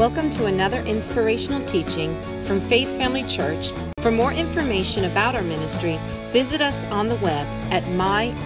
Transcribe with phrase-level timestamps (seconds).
[0.00, 3.74] Welcome to another inspirational teaching from Faith Family Church.
[3.98, 8.40] For more information about our ministry, visit us on the web at myffc.tv.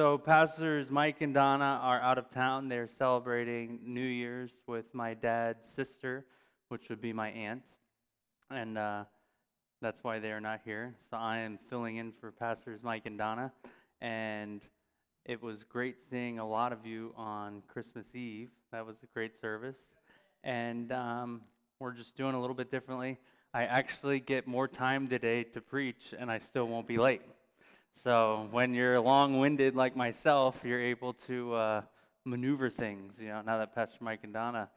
[0.00, 2.70] So, Pastors Mike and Donna are out of town.
[2.70, 6.24] They're celebrating New Year's with my dad's sister,
[6.70, 7.60] which would be my aunt.
[8.50, 9.04] And uh,
[9.82, 10.94] that's why they are not here.
[11.10, 13.52] So, I am filling in for Pastors Mike and Donna.
[14.00, 14.62] And
[15.26, 18.48] it was great seeing a lot of you on Christmas Eve.
[18.72, 19.76] That was a great service.
[20.44, 21.42] And um,
[21.78, 23.18] we're just doing a little bit differently.
[23.52, 27.20] I actually get more time today to preach, and I still won't be late.
[28.02, 31.82] So when you're long-winded like myself, you're able to uh,
[32.24, 33.12] maneuver things.
[33.18, 34.68] You know, now that Pastor Mike and Donna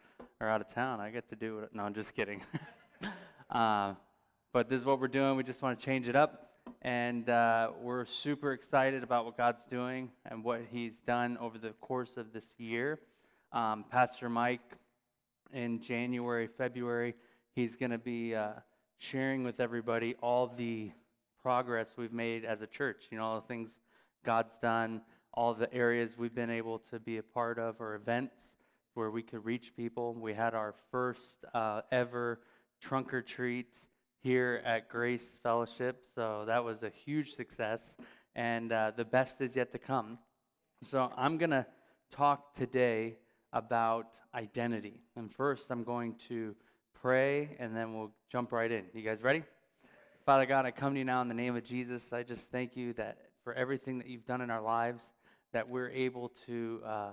[0.42, 1.70] are out of town, I get to do it.
[1.74, 2.42] No, I'm just kidding.
[3.50, 3.94] uh,
[4.52, 5.38] but this is what we're doing.
[5.38, 9.66] We just want to change it up, and uh, we're super excited about what God's
[9.66, 13.00] doing and what He's done over the course of this year.
[13.54, 14.62] Um, Pastor Mike,
[15.54, 17.14] in January, February,
[17.56, 18.54] he's going to be uh,
[18.98, 20.92] sharing with everybody all the
[21.44, 23.08] progress we've made as a church.
[23.12, 23.70] You know, all the things
[24.24, 25.02] God's done,
[25.34, 28.36] all the areas we've been able to be a part of, or events
[28.94, 30.14] where we could reach people.
[30.14, 32.40] We had our first uh, ever
[32.82, 33.68] trunk or treat
[34.22, 37.98] here at Grace Fellowship, so that was a huge success,
[38.36, 40.18] and uh, the best is yet to come.
[40.82, 41.66] So I'm going to
[42.10, 43.18] talk today
[43.52, 45.02] about identity.
[45.18, 46.56] And first, I'm going to
[47.02, 48.86] pray, and then we'll jump right in.
[48.94, 49.44] You guys ready?
[50.26, 52.14] Father God, I come to you now in the name of Jesus.
[52.14, 55.04] I just thank you that for everything that you've done in our lives,
[55.52, 57.10] that we're able to uh,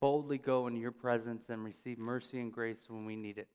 [0.00, 3.48] boldly go in your presence and receive mercy and grace when we need it.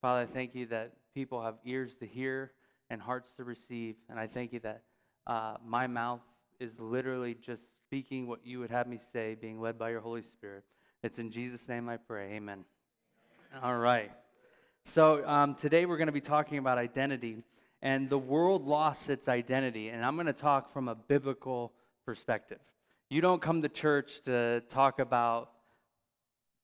[0.00, 2.52] Father, I thank you that people have ears to hear
[2.90, 3.96] and hearts to receive.
[4.08, 4.82] And I thank you that
[5.26, 6.22] uh, my mouth
[6.60, 10.22] is literally just speaking what you would have me say, being led by your Holy
[10.22, 10.62] Spirit.
[11.02, 12.34] It's in Jesus' name I pray.
[12.34, 12.64] Amen.
[13.60, 14.12] All right.
[14.84, 17.42] So um, today we're going to be talking about identity
[17.82, 19.88] and the world lost its identity.
[19.88, 21.72] And I'm going to talk from a biblical
[22.04, 22.58] perspective.
[23.10, 25.50] You don't come to church to talk about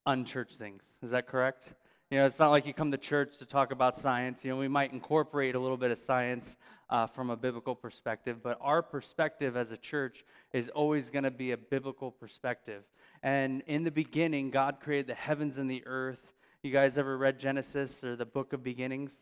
[0.07, 0.83] unchurched things.
[1.03, 1.69] Is that correct?
[2.11, 4.45] You know, it's not like you come to church to talk about science.
[4.45, 6.57] You know, we might incorporate a little bit of science
[6.91, 11.31] uh, from a biblical perspective, but our perspective as a church is always going to
[11.31, 12.83] be a biblical perspective.
[13.23, 16.21] And in the beginning, God created the heavens and the earth.
[16.63, 19.13] You guys ever read Genesis or the book of beginnings?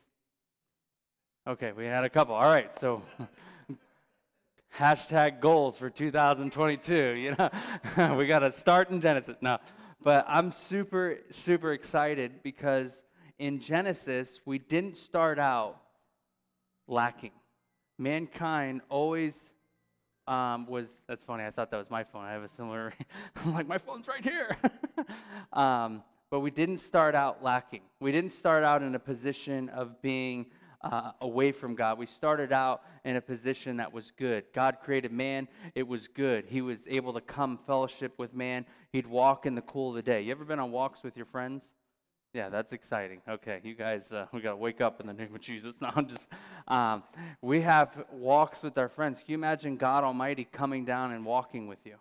[1.44, 2.36] Okay, we had a couple.
[2.36, 3.02] All right, so
[4.78, 6.94] hashtag goals for 2022.
[6.94, 9.36] You know, we got to start in Genesis.
[9.40, 9.58] No,
[10.04, 12.92] but I'm super, super excited because
[13.40, 15.80] in Genesis, we didn't start out
[16.86, 17.32] lacking.
[17.98, 19.34] Mankind always
[20.28, 22.24] um, was, that's funny, I thought that was my phone.
[22.24, 22.94] I have a similar,
[23.44, 24.56] I'm like, my phone's right here.
[25.52, 27.80] um, but we didn't start out lacking.
[27.98, 30.46] We didn't start out in a position of being
[30.82, 31.98] uh, away from God.
[31.98, 34.44] We started out in a position that was good.
[34.52, 36.46] God created man, it was good.
[36.46, 38.66] He was able to come fellowship with man.
[38.92, 40.22] He'd walk in the cool of the day.
[40.22, 41.62] You ever been on walks with your friends?
[42.34, 43.20] Yeah, that's exciting.
[43.28, 45.74] Okay, you guys, uh, we got to wake up in the name of Jesus.
[45.80, 46.26] No, I'm just,
[46.66, 47.02] um,
[47.42, 49.18] we have walks with our friends.
[49.18, 51.96] Can you imagine God Almighty coming down and walking with you?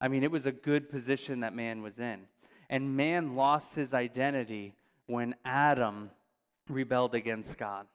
[0.00, 2.20] I mean, it was a good position that man was in.
[2.70, 4.74] And man lost his identity
[5.06, 6.10] when Adam
[6.68, 7.86] rebelled against God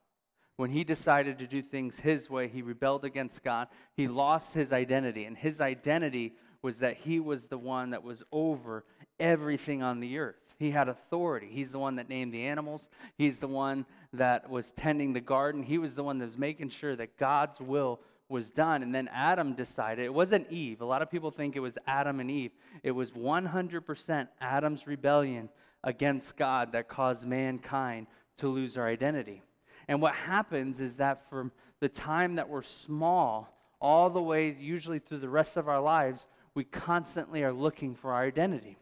[0.62, 3.68] when he decided to do things his way, he rebelled against God.
[3.96, 5.26] He lost his identity.
[5.26, 8.86] And his identity was that he was the one that was over
[9.20, 10.36] everything on the earth.
[10.60, 11.50] He had authority.
[11.52, 15.64] He's the one that named the animals, he's the one that was tending the garden.
[15.64, 18.00] He was the one that was making sure that God's will
[18.30, 18.84] was done.
[18.84, 20.82] And then Adam decided, it wasn't Eve.
[20.82, 22.52] A lot of people think it was Adam and Eve.
[22.84, 25.50] It was 100% Adam's rebellion
[25.84, 28.06] against God that caused mankind
[28.38, 29.42] to lose our identity.
[29.88, 35.00] And what happens is that from the time that we're small, all the way usually
[35.00, 38.78] through the rest of our lives, we constantly are looking for our identity.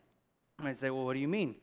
[0.60, 1.56] And I say, well, what do you mean?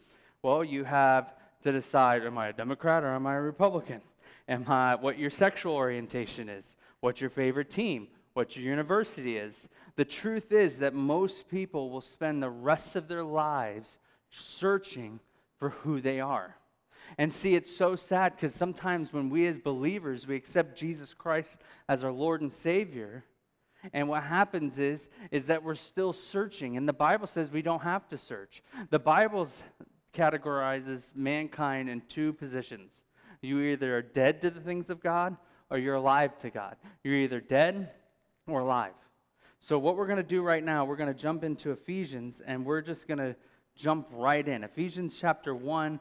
[0.43, 1.35] Well, you have
[1.65, 4.01] to decide am I a Democrat or am I a Republican?
[4.49, 6.77] Am I what your sexual orientation is?
[7.01, 8.09] What your favorite team?
[8.35, 9.69] What your university is?
[9.97, 13.99] The truth is that most people will spend the rest of their lives
[14.31, 15.21] searching
[15.59, 16.57] for who they are.
[17.19, 21.59] And see, it's so sad because sometimes when we as believers, we accept Jesus Christ
[21.89, 23.25] as our Lord and Savior,
[23.93, 26.77] And what happens is, is that we're still searching.
[26.77, 28.63] And the Bible says we don't have to search.
[28.91, 29.49] The Bible
[30.13, 32.91] categorizes mankind in two positions.
[33.43, 35.37] You either are dead to the things of God
[35.71, 36.77] or you're alive to God.
[37.05, 37.91] You're either dead
[38.47, 38.95] or alive.
[39.61, 42.65] So, what we're going to do right now, we're going to jump into Ephesians and
[42.65, 43.37] we're just going to
[43.75, 44.65] jump right in.
[44.65, 46.01] Ephesians chapter 1,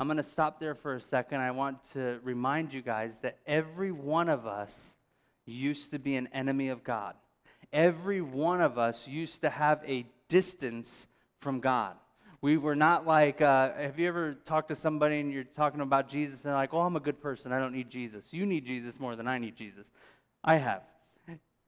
[0.00, 1.40] I'm going to stop there for a second.
[1.40, 4.72] I want to remind you guys that every one of us
[5.46, 7.14] used to be an enemy of God
[7.72, 11.06] every one of us used to have a distance
[11.40, 11.94] from God.
[12.42, 16.08] We were not like, uh, have you ever talked to somebody and you're talking about
[16.08, 17.52] Jesus and they're like, oh, I'm a good person.
[17.52, 18.24] I don't need Jesus.
[18.30, 19.86] You need Jesus more than I need Jesus.
[20.42, 20.82] I have.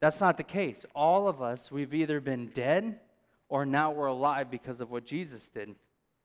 [0.00, 0.84] That's not the case.
[0.94, 2.98] All of us, we've either been dead
[3.48, 5.74] or now we're alive because of what Jesus did.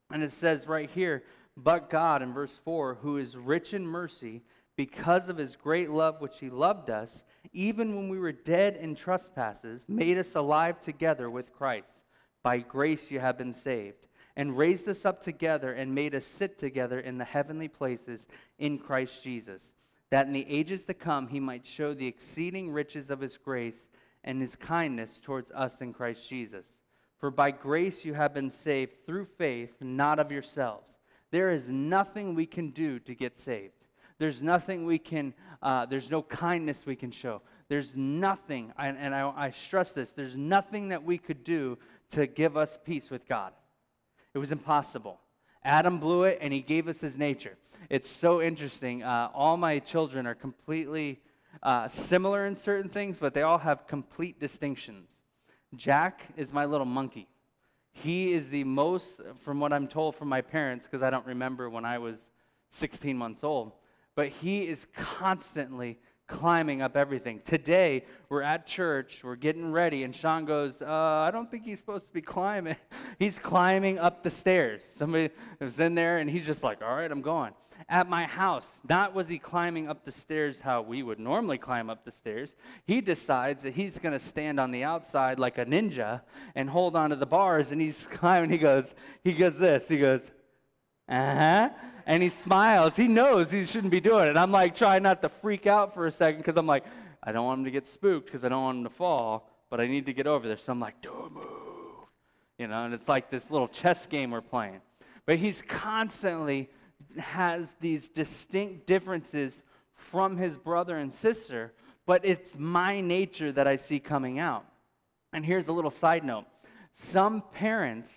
[0.09, 1.23] And it says right here,
[1.57, 4.43] but God in verse 4, who is rich in mercy,
[4.75, 8.93] because of his great love which he loved us, even when we were dead in
[8.93, 11.95] trespasses, made us alive together with Christ.
[12.43, 14.05] By grace you have been saved,
[14.35, 18.27] and raised us up together and made us sit together in the heavenly places
[18.59, 19.73] in Christ Jesus,
[20.11, 23.87] that in the ages to come he might show the exceeding riches of his grace
[24.23, 26.65] and his kindness towards us in Christ Jesus.
[27.17, 30.96] For by grace you have been saved through faith, not of yourselves.
[31.31, 33.73] There is nothing we can do to get saved.
[34.19, 37.41] There's nothing we can, uh, there's no kindness we can show.
[37.69, 41.77] There's nothing, and, and I, I stress this, there's nothing that we could do
[42.11, 43.53] to give us peace with God.
[44.33, 45.19] It was impossible.
[45.63, 47.57] Adam blew it and he gave us his nature.
[47.89, 49.03] It's so interesting.
[49.03, 51.19] Uh, all my children are completely
[51.61, 55.09] uh, similar in certain things, but they all have complete distinctions.
[55.75, 57.27] Jack is my little monkey.
[58.03, 61.69] He is the most, from what I'm told from my parents, because I don't remember
[61.69, 62.19] when I was
[62.69, 63.71] 16 months old,
[64.13, 65.97] but he is constantly
[66.27, 67.41] climbing up everything.
[67.43, 71.79] Today, we're at church, we're getting ready, and Sean goes, uh, I don't think he's
[71.79, 72.75] supposed to be climbing.
[73.19, 74.83] he's climbing up the stairs.
[74.95, 77.53] Somebody was in there, and he's just like, All right, I'm going.
[77.89, 81.89] At my house, not was he climbing up the stairs how we would normally climb
[81.89, 82.53] up the stairs.
[82.85, 86.21] He decides that he's going to stand on the outside like a ninja
[86.53, 88.49] and hold onto the bars, and he's climbing.
[88.49, 88.93] He goes,
[89.23, 89.87] He goes this.
[89.87, 90.29] He goes,
[91.07, 91.69] Uh huh
[92.07, 92.95] and he smiles.
[92.95, 94.37] He knows he shouldn't be doing it.
[94.37, 96.85] I'm like trying not to freak out for a second because I'm like,
[97.21, 99.81] I don't want him to get spooked because I don't want him to fall, but
[99.81, 100.57] I need to get over there.
[100.57, 101.43] So I'm like, don't move.
[102.57, 104.79] You know, and it's like this little chess game we're playing.
[105.25, 106.69] But he's constantly
[107.19, 111.73] has these distinct differences from his brother and sister,
[112.05, 114.65] but it's my nature that I see coming out.
[115.33, 116.45] And here's a little side note.
[116.93, 118.11] Some parents,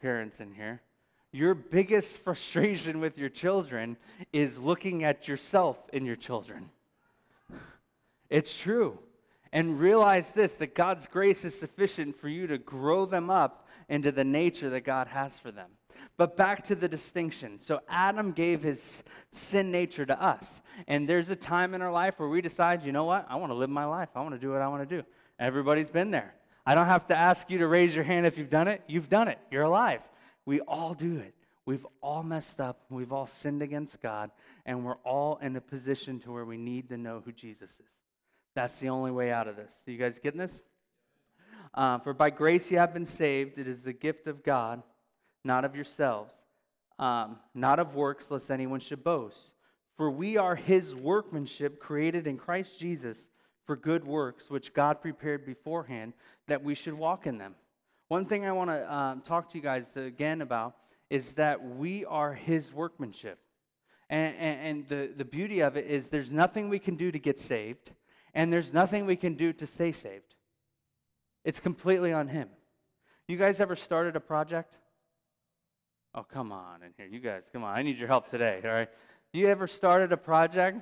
[0.00, 0.82] parents in here,
[1.32, 3.96] your biggest frustration with your children
[4.32, 6.70] is looking at yourself in your children.
[8.30, 8.98] It's true.
[9.52, 14.10] And realize this that God's grace is sufficient for you to grow them up into
[14.12, 15.70] the nature that God has for them.
[16.18, 17.60] But back to the distinction.
[17.60, 20.62] So, Adam gave his sin nature to us.
[20.86, 23.26] And there's a time in our life where we decide, you know what?
[23.28, 24.08] I want to live my life.
[24.14, 25.06] I want to do what I want to do.
[25.38, 26.34] Everybody's been there.
[26.64, 28.82] I don't have to ask you to raise your hand if you've done it.
[28.86, 29.38] You've done it.
[29.50, 30.00] You're alive.
[30.46, 31.34] We all do it.
[31.66, 32.80] We've all messed up.
[32.90, 34.30] We've all sinned against God,
[34.64, 37.86] and we're all in a position to where we need to know who Jesus is.
[38.54, 39.74] That's the only way out of this.
[39.86, 40.62] Are you guys getting this?
[41.74, 43.58] Uh, For by grace you have been saved.
[43.58, 44.82] It is the gift of God,
[45.46, 46.34] not of yourselves,
[46.98, 49.52] um, not of works, lest anyone should boast.
[49.96, 53.28] For we are his workmanship, created in Christ Jesus
[53.64, 56.12] for good works, which God prepared beforehand
[56.48, 57.54] that we should walk in them.
[58.08, 60.76] One thing I want to um, talk to you guys again about
[61.10, 63.38] is that we are his workmanship.
[64.08, 67.18] And, and, and, the, the beauty of it is there's nothing we can do to
[67.18, 67.90] get saved,
[68.34, 70.36] and there's nothing we can do to stay saved.
[71.44, 72.48] It's completely on him.
[73.26, 74.78] You guys ever started a project?
[76.16, 77.06] Oh, come on in here.
[77.06, 77.76] You guys, come on.
[77.76, 78.88] I need your help today, all right?
[79.34, 80.80] You ever started a project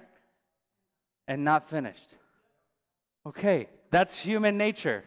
[1.26, 2.08] and not finished?
[3.26, 5.02] Okay, that's human nature.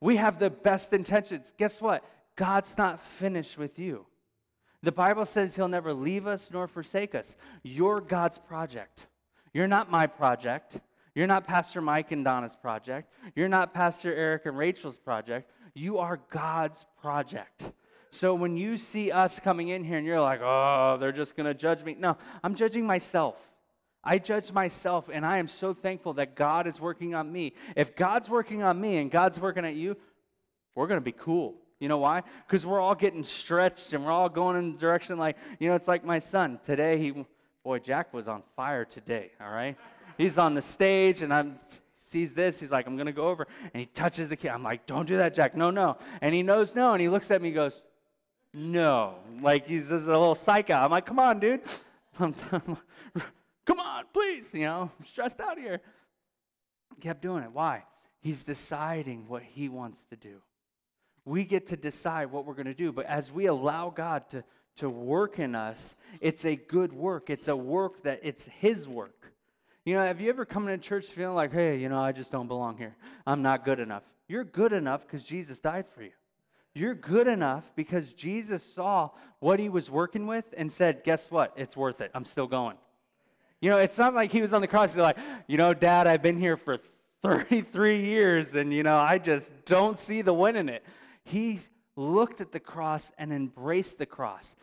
[0.00, 1.52] We have the best intentions.
[1.58, 2.04] Guess what?
[2.36, 4.06] God's not finished with you.
[4.84, 7.34] The Bible says he'll never leave us nor forsake us.
[7.64, 9.06] You're God's project.
[9.52, 10.78] You're not my project.
[11.14, 13.12] You're not Pastor Mike and Donna's project.
[13.34, 15.50] You're not Pastor Eric and Rachel's project.
[15.74, 17.64] You are God's project.
[18.14, 21.46] So when you see us coming in here and you're like, oh, they're just going
[21.46, 21.96] to judge me.
[21.98, 23.36] No, I'm judging myself.
[24.04, 27.54] I judge myself, and I am so thankful that God is working on me.
[27.74, 29.96] If God's working on me and God's working at you,
[30.74, 31.54] we're going to be cool.
[31.80, 32.22] You know why?
[32.46, 35.74] Because we're all getting stretched and we're all going in the direction like, you know,
[35.74, 36.60] it's like my son.
[36.66, 37.24] Today, he,
[37.64, 39.76] boy, Jack was on fire today, all right?
[40.18, 41.58] He's on the stage and I'm,
[42.10, 42.60] sees this.
[42.60, 43.46] He's like, I'm going to go over.
[43.72, 44.50] And he touches the kid.
[44.50, 45.56] I'm like, don't do that, Jack.
[45.56, 45.96] No, no.
[46.20, 46.92] And he knows no.
[46.92, 47.80] And he looks at me and goes,
[48.54, 49.16] no.
[49.40, 50.74] Like he's just a little psycho.
[50.74, 51.62] I'm like, come on, dude.
[52.18, 52.34] I'm,
[53.66, 54.52] come on, please.
[54.52, 55.80] You know, I'm stressed out here.
[57.00, 57.50] kept doing it.
[57.52, 57.84] Why?
[58.20, 60.36] He's deciding what he wants to do.
[61.24, 62.92] We get to decide what we're going to do.
[62.92, 64.44] But as we allow God to,
[64.76, 67.30] to work in us, it's a good work.
[67.30, 69.32] It's a work that it's his work.
[69.84, 72.30] You know, have you ever come into church feeling like, hey, you know, I just
[72.30, 72.94] don't belong here.
[73.26, 74.04] I'm not good enough.
[74.28, 76.12] You're good enough because Jesus died for you.
[76.74, 79.10] You're good enough because Jesus saw
[79.40, 81.52] what he was working with and said, guess what?
[81.56, 82.10] It's worth it.
[82.14, 82.76] I'm still going.
[83.60, 84.92] You know, it's not like he was on the cross.
[84.92, 86.78] He's like, you know, Dad, I've been here for
[87.22, 90.84] 33 years and, you know, I just don't see the win in it.
[91.24, 91.60] He
[91.94, 94.54] looked at the cross and embraced the cross.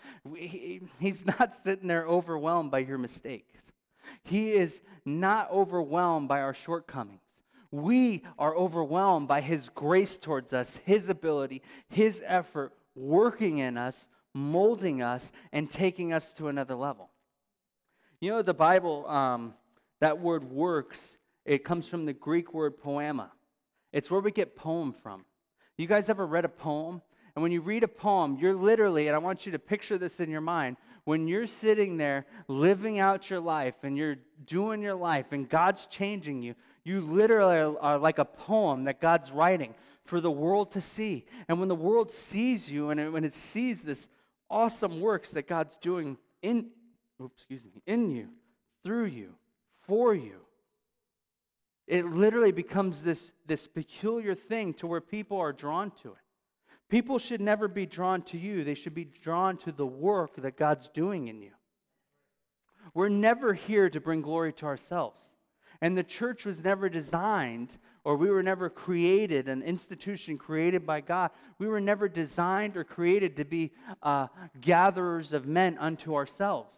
[1.00, 3.54] He's not sitting there overwhelmed by your mistakes.
[4.24, 7.22] He is not overwhelmed by our shortcomings.
[7.72, 14.08] We are overwhelmed by His grace towards us, His ability, His effort working in us,
[14.34, 17.10] molding us, and taking us to another level.
[18.20, 19.54] You know, the Bible, um,
[20.02, 23.32] that word works, it comes from the Greek word poema.
[23.94, 25.26] It's where we get poem from.
[25.78, 27.02] You guys ever read a poem?
[27.36, 30.20] And when you read a poem, you're literally, and I want you to picture this
[30.20, 34.96] in your mind, when you're sitting there living out your life and you're doing your
[34.96, 36.56] life and God's changing you,
[36.90, 41.26] you literally are like a poem that God's writing for the world to see.
[41.48, 44.08] And when the world sees you and when it sees this
[44.50, 46.72] awesome works that God's doing in
[47.22, 48.30] oops, excuse me, in you,
[48.84, 49.36] through you,
[49.88, 50.38] for you,
[51.86, 56.18] it literally becomes this, this peculiar thing to where people are drawn to it.
[56.90, 60.58] People should never be drawn to you, they should be drawn to the work that
[60.58, 61.52] God's doing in you.
[62.96, 65.29] We're never here to bring glory to ourselves.
[65.82, 67.70] And the church was never designed,
[68.04, 71.32] or we were never created, an institution created by God.
[71.58, 73.72] We were never designed or created to be
[74.04, 74.28] uh,
[74.60, 76.76] gatherers of men unto ourselves.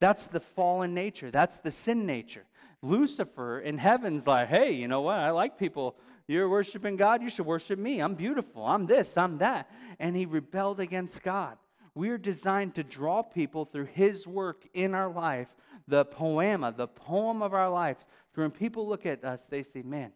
[0.00, 2.44] That's the fallen nature, that's the sin nature.
[2.82, 5.18] Lucifer in heaven's like, hey, you know what?
[5.18, 8.00] I like people you're worshiping God, you should worship me.
[8.00, 8.64] I'm beautiful.
[8.64, 9.70] I'm this, I'm that.
[9.98, 11.58] And he rebelled against God.
[11.94, 15.48] We're designed to draw people through his work in our life,
[15.86, 18.04] the poema, the poem of our lives.
[18.34, 20.12] When people look at us, they say, man,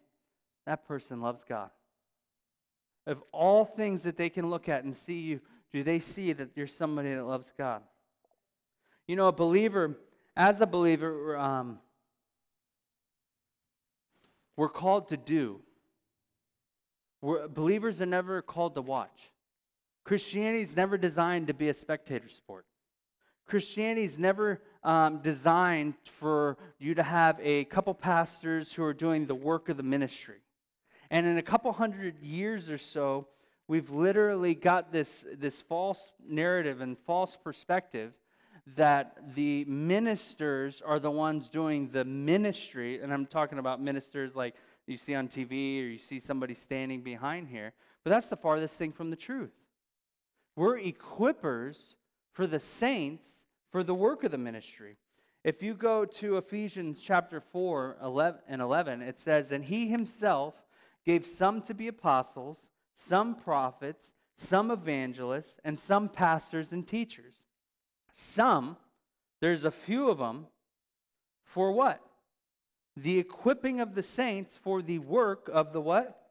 [0.65, 1.69] that person loves God.
[3.07, 6.49] Of all things that they can look at and see you, do they see that
[6.55, 7.81] you're somebody that loves God?
[9.07, 9.97] You know, a believer,
[10.35, 11.79] as a believer, um,
[14.55, 15.61] we're called to do.
[17.21, 19.31] We're, believers are never called to watch.
[20.03, 22.65] Christianity is never designed to be a spectator sport.
[23.49, 29.25] Christianity is never um, designed for you to have a couple pastors who are doing
[29.25, 30.37] the work of the ministry.
[31.09, 33.27] And in a couple hundred years or so,
[33.67, 38.13] we've literally got this, this false narrative and false perspective
[38.75, 43.01] that the ministers are the ones doing the ministry.
[43.01, 44.53] And I'm talking about ministers like
[44.85, 47.73] you see on TV or you see somebody standing behind here.
[48.03, 49.53] But that's the farthest thing from the truth.
[50.55, 51.95] We're equippers
[52.31, 53.25] for the saints
[53.71, 54.97] for the work of the ministry.
[55.43, 60.53] If you go to Ephesians chapter 4 11 and 11, it says, And he himself
[61.05, 62.59] gave some to be apostles,
[62.95, 67.35] some prophets, some evangelists, and some pastors and teachers.
[68.11, 68.77] Some,
[69.39, 70.47] there's a few of them,
[71.43, 72.01] for what?
[73.03, 76.21] the equipping of the saints for the work of the what?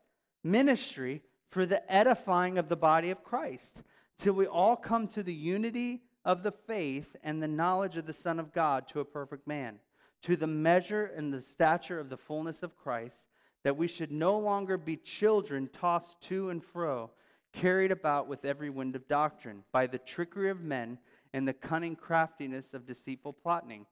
[0.45, 3.83] Ministry for the edifying of the body of Christ,
[4.18, 8.12] till we all come to the unity of the faith and the knowledge of the
[8.12, 9.78] Son of God to a perfect man,
[10.20, 13.25] to the measure and the stature of the fullness of Christ,
[13.64, 17.11] that we should no longer be children tossed to and fro,
[17.54, 20.99] carried about with every wind of doctrine, by the trickery of men
[21.32, 23.87] and the cunning craftiness of deceitful plotting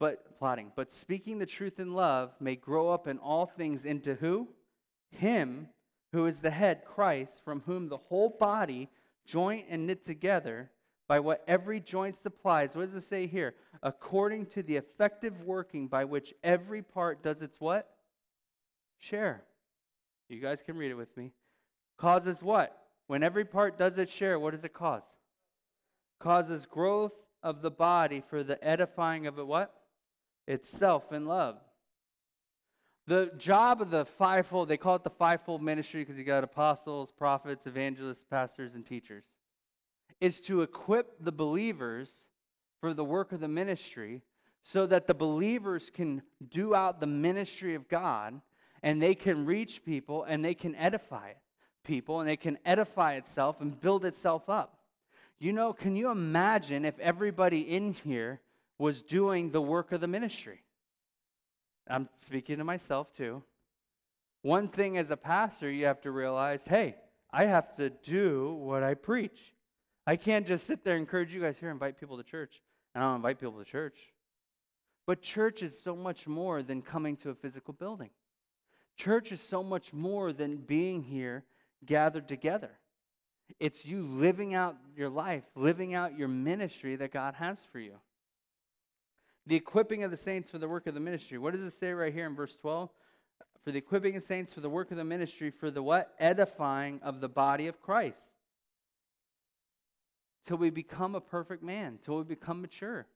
[0.00, 4.14] but plotting, but speaking the truth in love may grow up in all things into
[4.14, 4.48] who?
[5.10, 5.68] Him
[6.12, 8.88] who is the head, Christ, from whom the whole body,
[9.26, 10.70] joint and knit together
[11.08, 12.74] by what every joint supplies.
[12.74, 13.54] What does it say here?
[13.82, 17.90] According to the effective working by which every part does its what?
[19.04, 19.44] share.
[20.28, 21.32] You guys can read it with me.
[21.98, 22.76] Causes what?
[23.06, 25.02] When every part does its share, what does it cause?
[26.18, 29.74] Causes growth of the body for the edifying of it what?
[30.46, 31.58] Itself in love.
[33.06, 37.12] The job of the fivefold, they call it the fivefold ministry because you got apostles,
[37.12, 39.24] prophets, evangelists, pastors, and teachers,
[40.24, 42.08] is to equip the believers
[42.80, 44.22] for the work of the ministry
[44.62, 48.40] so that the believers can do out the ministry of God
[48.82, 51.32] and they can reach people and they can edify
[51.84, 54.78] people and they can edify itself and build itself up.
[55.38, 58.40] You know, can you imagine if everybody in here
[58.78, 60.62] was doing the work of the ministry?
[61.86, 63.42] I'm speaking to myself too.
[64.40, 66.96] One thing as a pastor, you have to realize hey,
[67.30, 69.53] I have to do what I preach.
[70.06, 72.60] I can't just sit there and encourage you guys here, invite people to church,
[72.94, 73.96] and I don't invite people to church.
[75.06, 78.10] But church is so much more than coming to a physical building.
[78.96, 81.44] Church is so much more than being here
[81.84, 82.70] gathered together.
[83.60, 87.94] It's you living out your life, living out your ministry that God has for you.
[89.46, 91.36] The equipping of the saints for the work of the ministry.
[91.36, 92.88] What does it say right here in verse 12?
[93.62, 96.14] For the equipping of saints for the work of the ministry, for the what?
[96.18, 98.22] Edifying of the body of Christ.
[100.46, 103.06] Till we become a perfect man, till we become mature.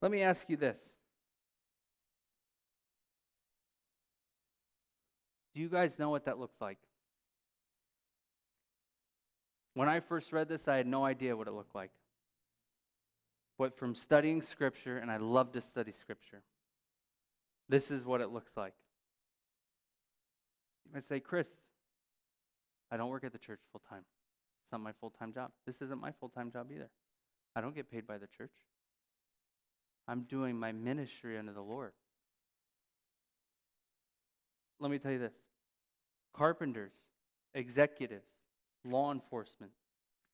[0.00, 0.78] Let me ask you this.
[5.54, 6.78] Do you guys know what that looks like?
[9.74, 11.90] When I first read this, I had no idea what it looked like
[13.60, 16.40] but from studying Scripture, and I love to study Scripture,
[17.68, 18.72] this is what it looks like.
[20.86, 21.46] You might say, Chris,
[22.90, 24.04] I don't work at the church full time.
[24.70, 25.50] It's not my full time job.
[25.66, 26.88] This isn't my full time job either.
[27.56, 28.52] I don't get paid by the church.
[30.06, 31.90] I'm doing my ministry under the Lord.
[34.78, 35.34] Let me tell you this
[36.36, 36.92] carpenters,
[37.52, 38.28] executives,
[38.84, 39.72] law enforcement,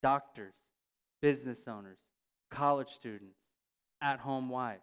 [0.02, 0.54] doctors,
[1.22, 1.96] business owners,
[2.50, 3.38] college students,
[4.02, 4.82] at home wives.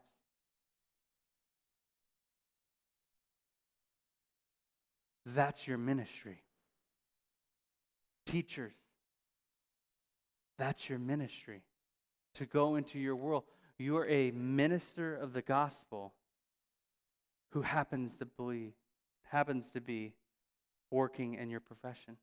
[5.28, 6.42] That's your ministry.
[8.26, 8.74] Teachers,
[10.64, 11.62] that's your ministry.
[12.36, 13.44] To go into your world.
[13.78, 16.14] You're a minister of the gospel
[17.52, 18.72] who happens to believe,
[19.24, 20.14] happens to be
[20.90, 22.16] working in your profession.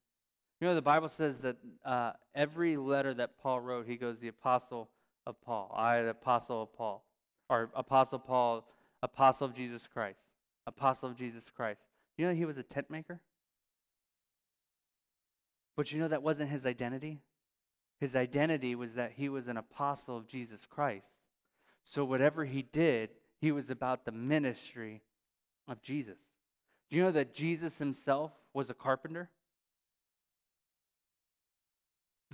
[0.60, 4.28] You know, the Bible says that uh, every letter that Paul wrote, he goes, the
[4.28, 4.88] apostle
[5.26, 5.72] of Paul.
[5.76, 7.04] I, the apostle of Paul,
[7.50, 8.66] or apostle Paul,
[9.02, 10.20] apostle of Jesus Christ,
[10.66, 11.80] apostle of Jesus Christ.
[12.16, 13.20] You know he was a tent maker?
[15.76, 17.20] But you know that wasn't his identity?
[18.00, 21.06] His identity was that he was an apostle of Jesus Christ.
[21.84, 23.10] So whatever he did,
[23.40, 25.02] he was about the ministry
[25.68, 26.16] of Jesus.
[26.90, 29.28] Do you know that Jesus himself was a carpenter?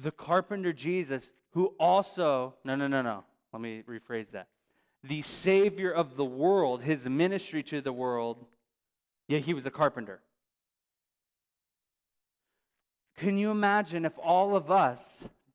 [0.01, 4.47] The carpenter Jesus who also, no, no, no, no, let me rephrase that.
[5.03, 8.45] The Savior of the world, his ministry to the world,
[9.27, 10.21] yeah, he was a carpenter.
[13.17, 15.03] Can you imagine if all of us,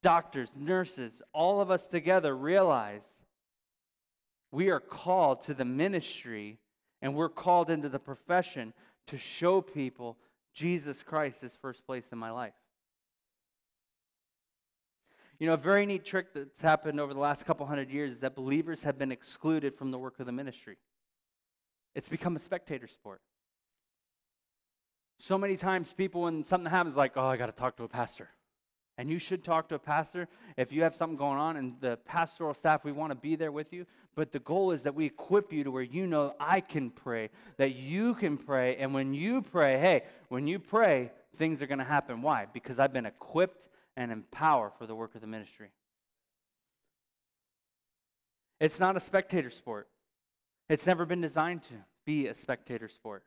[0.01, 3.03] doctors, nurses, all of us together realize
[4.51, 6.57] we are called to the ministry
[7.01, 8.73] and we're called into the profession
[9.07, 10.17] to show people
[10.53, 12.53] Jesus Christ is first place in my life?
[15.39, 18.19] You know, a very neat trick that's happened over the last couple hundred years is
[18.19, 20.77] that believers have been excluded from the work of the ministry.
[21.95, 23.21] It's become a spectator sport.
[25.17, 27.87] So many times, people, when something happens, like, oh, I got to talk to a
[27.87, 28.29] pastor.
[29.01, 31.97] And you should talk to a pastor if you have something going on, and the
[32.05, 33.87] pastoral staff, we want to be there with you.
[34.13, 37.31] But the goal is that we equip you to where you know I can pray,
[37.57, 38.75] that you can pray.
[38.75, 42.21] And when you pray, hey, when you pray, things are going to happen.
[42.21, 42.45] Why?
[42.53, 45.71] Because I've been equipped and empowered for the work of the ministry.
[48.59, 49.87] It's not a spectator sport.
[50.69, 51.73] It's never been designed to
[52.05, 53.23] be a spectator sport.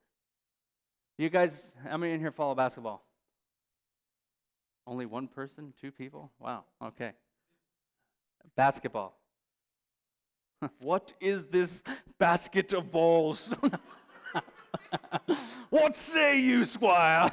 [1.18, 3.02] You guys, how many in here follow basketball?
[4.86, 5.72] Only one person?
[5.80, 6.30] Two people?
[6.38, 7.12] Wow, okay.
[8.56, 9.16] Basketball.
[10.80, 11.82] what is this
[12.18, 13.52] basket of balls?
[15.70, 17.32] what say you, squire?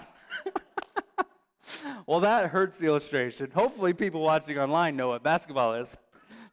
[2.05, 3.51] well, that hurts the illustration.
[3.51, 5.95] Hopefully, people watching online know what basketball is.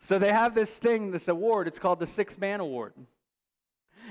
[0.00, 1.68] So they have this thing, this award.
[1.68, 2.94] It's called the Six Man Award.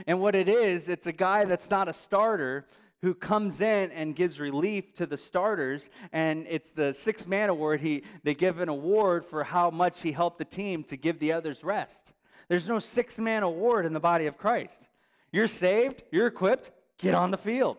[0.06, 2.67] And what it is, it's a guy that's not a starter
[3.02, 7.80] who comes in and gives relief to the starters and it's the six man award
[7.80, 11.32] he they give an award for how much he helped the team to give the
[11.32, 12.14] others rest.
[12.48, 14.88] There's no six man award in the body of christ.
[15.32, 17.78] You're saved you're equipped get on the field.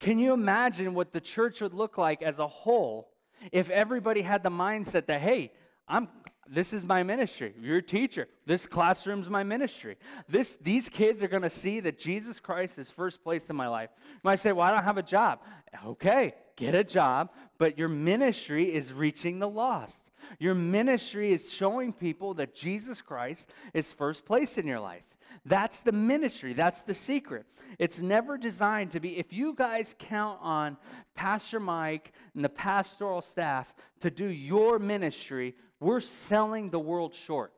[0.00, 3.10] Can you imagine what the church would look like as a whole
[3.52, 5.52] if everybody had the mindset that, hey,
[5.86, 6.08] I'm,
[6.50, 7.54] this is my ministry.
[7.60, 8.28] You're a teacher.
[8.46, 9.96] This classroom's my ministry.
[10.28, 13.68] This, these kids are going to see that Jesus Christ is first place in my
[13.68, 13.90] life.
[14.02, 15.40] You might say, well, I don't have a job.
[15.86, 19.96] Okay, get a job, but your ministry is reaching the lost.
[20.38, 25.02] Your ministry is showing people that Jesus Christ is first place in your life.
[25.46, 26.54] That's the ministry.
[26.54, 27.44] That's the secret.
[27.78, 30.76] It's never designed to be, if you guys count on
[31.14, 37.52] Pastor Mike and the pastoral staff to do your ministry, we're selling the world short.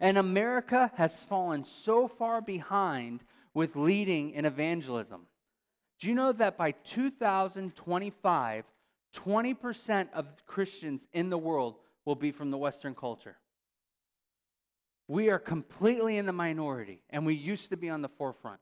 [0.00, 5.26] And America has fallen so far behind with leading in evangelism.
[5.98, 8.64] Do you know that by 2025,
[9.14, 13.36] 20% of Christians in the world will be from the Western culture?
[15.08, 18.60] We are completely in the minority, and we used to be on the forefront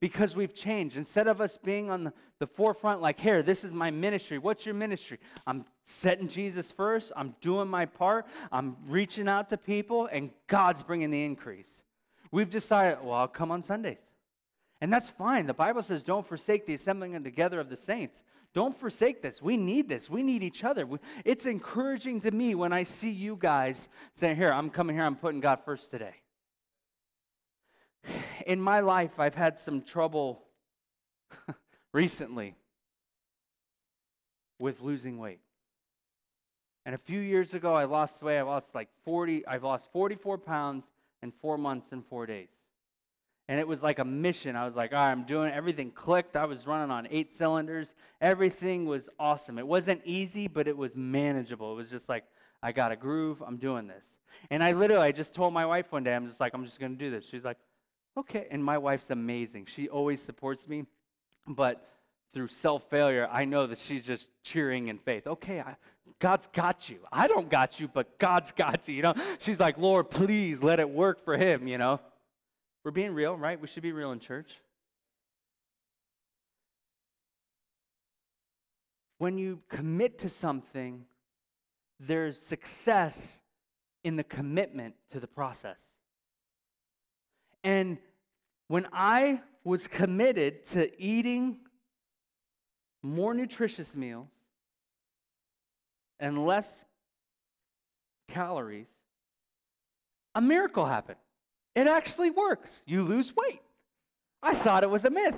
[0.00, 0.96] because we've changed.
[0.96, 4.38] Instead of us being on the, the forefront, like, here, this is my ministry.
[4.38, 5.18] What's your ministry?
[5.46, 7.12] I'm setting Jesus first.
[7.16, 8.26] I'm doing my part.
[8.52, 11.70] I'm reaching out to people, and God's bringing the increase.
[12.30, 13.98] We've decided, well, I'll come on Sundays.
[14.80, 15.46] And that's fine.
[15.46, 18.22] The Bible says, don't forsake the assembling together of the saints.
[18.56, 19.42] Don't forsake this.
[19.42, 20.08] We need this.
[20.08, 20.88] We need each other.
[21.26, 25.16] It's encouraging to me when I see you guys saying, Here, I'm coming here, I'm
[25.16, 26.14] putting God first today.
[28.46, 30.42] In my life, I've had some trouble
[31.92, 32.54] recently
[34.58, 35.40] with losing weight.
[36.84, 38.38] And a few years ago, I lost weight.
[38.38, 40.84] I lost like 40, I've lost 44 pounds
[41.22, 42.48] in four months and four days.
[43.48, 44.56] And it was like a mission.
[44.56, 46.36] I was like, all right, I'm doing everything clicked.
[46.36, 47.92] I was running on eight cylinders.
[48.20, 49.58] Everything was awesome.
[49.58, 51.72] It wasn't easy, but it was manageable.
[51.72, 52.24] It was just like,
[52.62, 53.42] I got a groove.
[53.46, 54.02] I'm doing this.
[54.50, 56.80] And I literally, I just told my wife one day, I'm just like, I'm just
[56.80, 57.24] going to do this.
[57.28, 57.58] She's like,
[58.16, 58.46] okay.
[58.50, 59.66] And my wife's amazing.
[59.66, 60.84] She always supports me.
[61.46, 61.86] But
[62.32, 65.26] through self failure, I know that she's just cheering in faith.
[65.26, 65.76] Okay, I,
[66.18, 66.98] God's got you.
[67.12, 68.94] I don't got you, but God's got you.
[68.94, 72.00] You know, she's like, Lord, please let it work for him, you know.
[72.84, 73.60] We're being real, right?
[73.60, 74.50] We should be real in church.
[79.18, 81.04] When you commit to something,
[81.98, 83.38] there's success
[84.04, 85.78] in the commitment to the process.
[87.66, 87.98] And
[88.68, 91.58] when I was committed to eating
[93.02, 94.28] more nutritious meals
[96.20, 96.84] and less
[98.28, 98.86] calories,
[100.36, 101.18] a miracle happened.
[101.74, 102.82] It actually works.
[102.86, 103.62] You lose weight.
[104.40, 105.34] I thought it was a myth.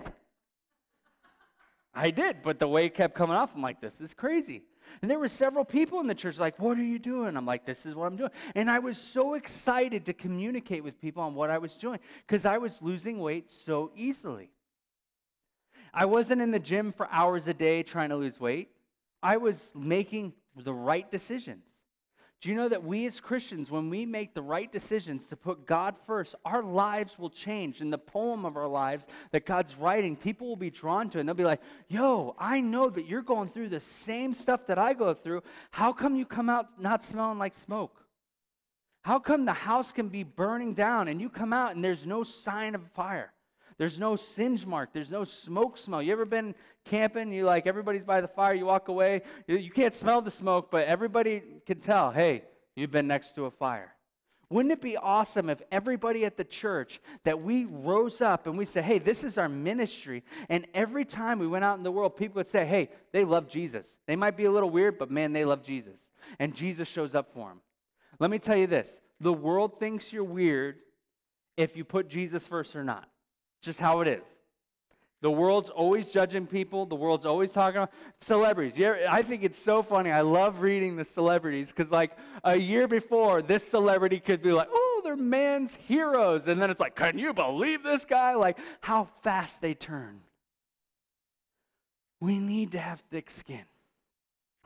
[1.94, 3.52] I did, but the weight kept coming off.
[3.54, 4.64] I'm like, this is crazy.
[5.02, 7.36] And there were several people in the church like, what are you doing?
[7.36, 8.30] I'm like, this is what I'm doing.
[8.54, 12.44] And I was so excited to communicate with people on what I was doing because
[12.44, 14.50] I was losing weight so easily.
[15.92, 18.68] I wasn't in the gym for hours a day trying to lose weight.
[19.22, 21.64] I was making the right decisions.
[22.40, 25.66] Do you know that we as Christians, when we make the right decisions to put
[25.66, 27.80] God first, our lives will change.
[27.80, 31.20] In the poem of our lives that God's writing, people will be drawn to it
[31.20, 34.78] and they'll be like, Yo, I know that you're going through the same stuff that
[34.78, 35.42] I go through.
[35.72, 38.04] How come you come out not smelling like smoke?
[39.02, 42.22] How come the house can be burning down and you come out and there's no
[42.22, 43.32] sign of fire?
[43.78, 44.90] There's no singe mark.
[44.92, 46.02] There's no smoke smell.
[46.02, 47.32] You ever been camping?
[47.32, 48.52] You like everybody's by the fire.
[48.54, 49.22] You walk away.
[49.46, 52.10] You can't smell the smoke, but everybody can tell.
[52.10, 52.42] Hey,
[52.74, 53.94] you've been next to a fire.
[54.50, 58.64] Wouldn't it be awesome if everybody at the church that we rose up and we
[58.64, 62.16] said, hey, this is our ministry, and every time we went out in the world,
[62.16, 63.98] people would say, hey, they love Jesus.
[64.06, 66.00] They might be a little weird, but man, they love Jesus.
[66.38, 67.60] And Jesus shows up for them.
[68.20, 70.78] Let me tell you this the world thinks you're weird
[71.58, 73.06] if you put Jesus first or not
[73.62, 74.24] just how it is.
[75.20, 76.86] The world's always judging people.
[76.86, 78.78] The world's always talking about celebrities.
[78.78, 80.12] Yeah, I think it's so funny.
[80.12, 82.12] I love reading the celebrities because, like,
[82.44, 86.46] a year before, this celebrity could be like, oh, they're man's heroes.
[86.46, 88.34] And then it's like, can you believe this guy?
[88.34, 90.20] Like, how fast they turn.
[92.20, 93.64] We need to have thick skin.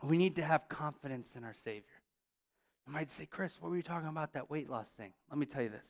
[0.03, 1.83] We need to have confidence in our Savior.
[2.85, 5.13] You might say, Chris, what were you talking about that weight loss thing?
[5.29, 5.85] Let me tell you this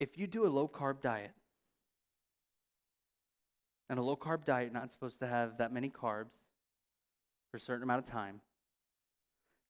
[0.00, 1.32] if you do a low carb diet,
[3.90, 6.32] and a low carb diet not supposed to have that many carbs
[7.50, 8.40] for a certain amount of time.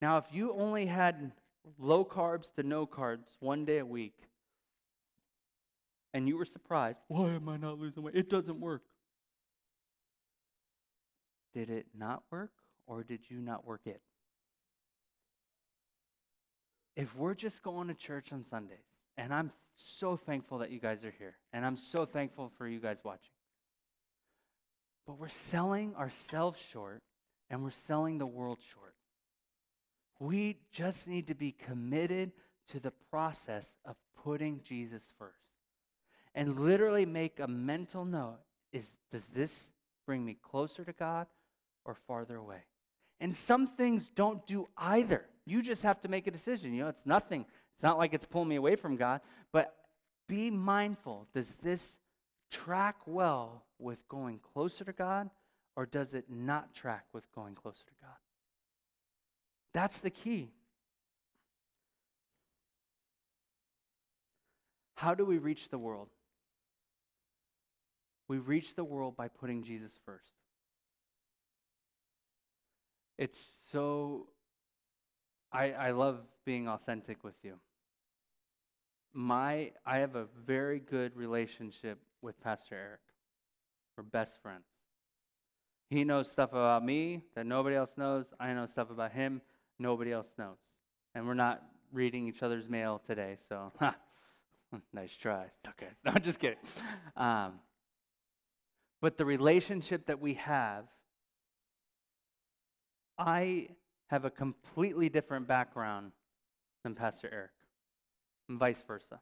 [0.01, 1.33] Now, if you only had
[1.79, 4.17] low carbs to no carbs one day a week,
[6.13, 8.15] and you were surprised, why am I not losing weight?
[8.15, 8.83] It doesn't work.
[11.55, 12.53] Did it not work,
[12.87, 14.01] or did you not work it?
[16.97, 18.79] If we're just going to church on Sundays,
[19.17, 21.37] and I'm so thankful that you guys are here.
[21.53, 23.33] And I'm so thankful for you guys watching.
[25.07, 27.03] But we're selling ourselves short
[27.51, 28.95] and we're selling the world short.
[30.19, 32.33] We just need to be committed
[32.73, 35.35] to the process of putting Jesus first.
[36.35, 38.39] And literally make a mental note
[38.73, 39.67] is does this
[40.07, 41.27] bring me closer to God
[41.85, 42.65] or farther away?
[43.21, 45.25] And some things don't do either.
[45.47, 46.73] You just have to make a decision.
[46.75, 47.45] You know, it's nothing.
[47.77, 49.21] It's not like it's pulling me away from God,
[49.53, 49.75] but
[50.29, 51.27] be mindful.
[51.35, 51.97] Does this
[52.51, 55.31] track well with going closer to God
[55.77, 58.17] or does it not track with going closer to God?
[59.73, 60.53] That's the key.
[64.95, 66.09] How do we reach the world?
[68.29, 70.33] We reach the world by putting Jesus first.
[73.19, 73.39] It's
[73.71, 74.29] so,
[75.53, 77.55] I, I love being authentic with you.
[79.13, 83.01] My, I have a very good relationship with Pastor Eric.
[83.97, 84.65] We're best friends.
[85.91, 88.25] He knows stuff about me that nobody else knows.
[88.41, 89.41] I know stuff about him
[89.79, 90.57] nobody else knows.
[91.15, 93.73] And we're not reading each other's mail today, so
[94.93, 95.47] nice try.
[95.69, 96.59] Okay, no, just kidding.
[97.17, 97.61] Um,
[99.01, 100.87] but the relationship that we have,
[103.19, 103.69] I
[104.09, 106.13] have a completely different background
[106.85, 107.51] than Pastor Eric,
[108.49, 109.19] and vice versa.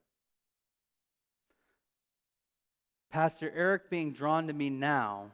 [3.10, 5.30] Pastor Eric being drawn to me now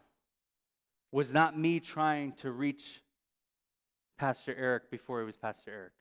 [1.10, 3.02] was not me trying to reach
[4.18, 5.92] Pastor Eric before he was Pastor Eric.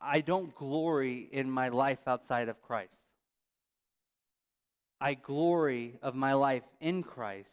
[0.00, 2.94] I don't glory in my life outside of Christ.
[5.00, 7.50] I glory of my life in Christ.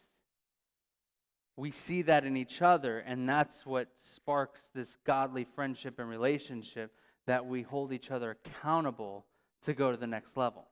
[1.56, 6.92] We see that in each other, and that's what sparks this godly friendship and relationship
[7.26, 9.26] that we hold each other accountable
[9.64, 10.66] to go to the next level.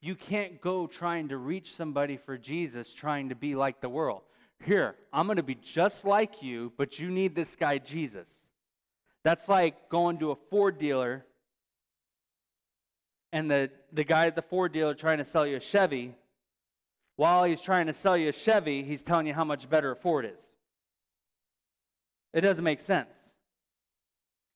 [0.00, 4.22] You can't go trying to reach somebody for Jesus trying to be like the world.
[4.64, 8.26] Here, I'm going to be just like you, but you need this guy, Jesus.
[9.22, 11.24] That's like going to a Ford dealer
[13.32, 16.14] and the, the guy at the Ford dealer trying to sell you a Chevy.
[17.16, 19.96] While he's trying to sell you a Chevy, he's telling you how much better a
[19.96, 20.40] Ford is.
[22.32, 23.10] It doesn't make sense.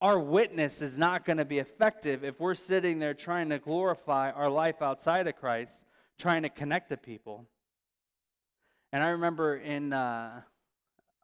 [0.00, 4.30] Our witness is not going to be effective if we're sitting there trying to glorify
[4.30, 5.72] our life outside of Christ,
[6.18, 7.46] trying to connect to people.
[8.92, 10.40] And I remember in, uh,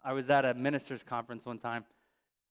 [0.05, 1.85] I was at a minister's conference one time,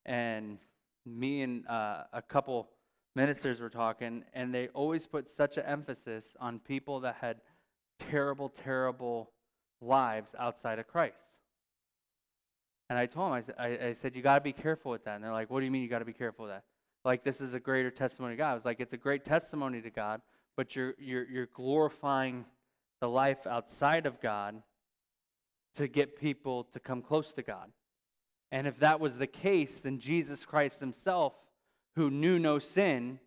[0.06, 0.58] and
[1.06, 2.70] me and uh, a couple
[3.16, 7.38] ministers were talking, and they always put such an emphasis on people that had
[8.10, 9.32] terrible, terrible
[9.82, 11.16] lives outside of Christ.
[12.90, 15.16] And I told them, I, I, I said, you got to be careful with that.
[15.16, 16.64] And they're like, what do you mean you got to be careful with that?
[17.04, 18.52] Like, this is a greater testimony to God.
[18.52, 20.22] I was like, it's a great testimony to God,
[20.56, 22.46] but you're, you're, you're glorifying
[23.00, 24.62] the life outside of God
[25.76, 27.72] to get people to come close to God.
[28.52, 31.34] And if that was the case, then Jesus Christ himself,
[31.96, 33.20] who knew no sin,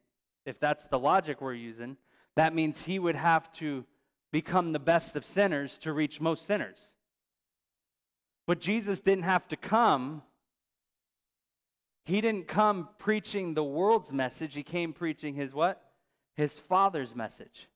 [0.45, 1.97] if that's the logic we're using,
[2.37, 3.85] that means he would have to
[4.35, 6.93] become the best of sinners to reach most sinners.
[8.49, 10.23] But Jesus didn't have to come.
[12.05, 14.53] He didn't come preaching the world's message.
[14.57, 15.81] He came preaching his what?
[16.35, 17.69] His Father's message.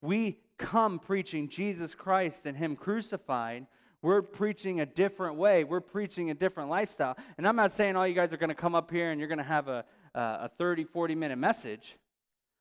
[0.00, 3.66] We come preaching Jesus Christ and Him crucified,
[4.00, 5.64] we're preaching a different way.
[5.64, 7.16] We're preaching a different lifestyle.
[7.36, 9.28] And I'm not saying all you guys are going to come up here and you're
[9.28, 9.84] going to have a,
[10.14, 11.96] a 30, 40 minute message.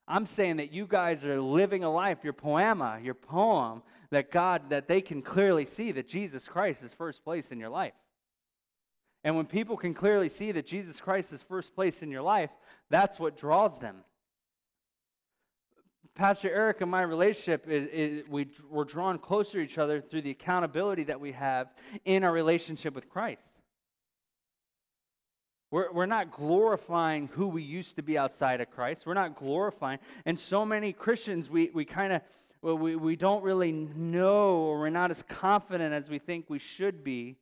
[0.07, 4.69] I'm saying that you guys are living a life, your poema, your poem, that God,
[4.69, 7.93] that they can clearly see that Jesus Christ is first place in your life.
[9.23, 12.49] And when people can clearly see that Jesus Christ is first place in your life,
[12.89, 14.03] that's what draws them.
[16.15, 20.21] Pastor Eric and my relationship is, is, we, we're drawn closer to each other through
[20.21, 21.73] the accountability that we have
[22.05, 23.47] in our relationship with Christ.
[25.73, 29.07] We're, we're not glorifying who we used to be outside of Christ.
[29.07, 29.97] We're not glorifying.
[30.23, 32.21] And so many Christians, we, we kind of,
[32.61, 36.59] well, we, we don't really know or we're not as confident as we think we
[36.59, 37.37] should be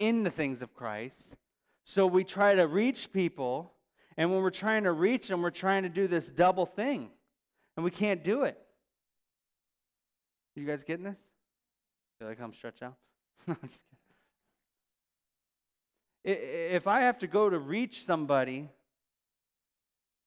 [0.00, 1.36] in the things of Christ.
[1.84, 3.70] So we try to reach people.
[4.16, 7.08] And when we're trying to reach them, we're trying to do this double thing
[7.76, 8.58] and we can't do it.
[10.56, 11.18] You guys getting this?
[12.18, 12.96] Feel like I'm stretched out?
[16.24, 18.68] if I have to go to reach somebody,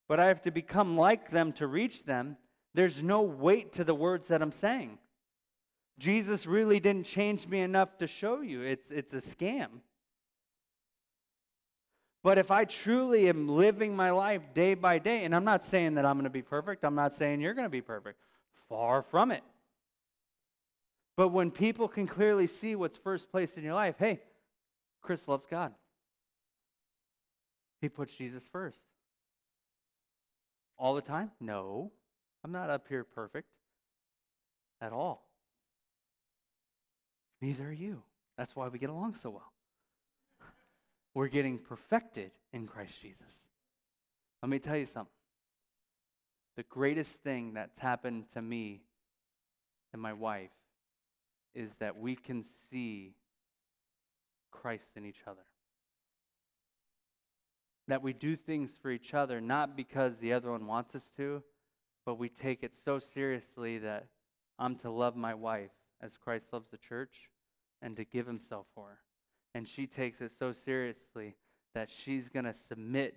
[0.08, 2.36] but I have to become like them to reach them,
[2.74, 4.98] there's no weight to the words that I'm saying.
[5.98, 8.62] Jesus really didn't change me enough to show you.
[8.62, 9.68] It's, it's a scam.
[12.24, 15.94] But if I truly am living my life day by day, and I'm not saying
[15.94, 18.18] that I'm going to be perfect, I'm not saying you're going to be perfect.
[18.68, 19.44] Far from it.
[21.16, 24.20] But when people can clearly see what's first place in your life, hey,
[25.00, 25.72] Chris loves God.
[27.84, 28.80] He puts Jesus first.
[30.78, 31.32] All the time?
[31.38, 31.92] No.
[32.42, 33.46] I'm not up here perfect
[34.80, 35.28] at all.
[37.42, 38.02] Neither are you.
[38.38, 39.52] That's why we get along so well.
[41.14, 43.20] We're getting perfected in Christ Jesus.
[44.42, 45.12] Let me tell you something.
[46.56, 48.80] The greatest thing that's happened to me
[49.92, 50.56] and my wife
[51.54, 53.12] is that we can see
[54.50, 55.44] Christ in each other.
[57.88, 61.42] That we do things for each other not because the other one wants us to,
[62.06, 64.06] but we take it so seriously that
[64.58, 65.70] I'm to love my wife
[66.00, 67.14] as Christ loves the church
[67.82, 68.98] and to give himself for her.
[69.54, 71.34] And she takes it so seriously
[71.74, 73.16] that she's going to submit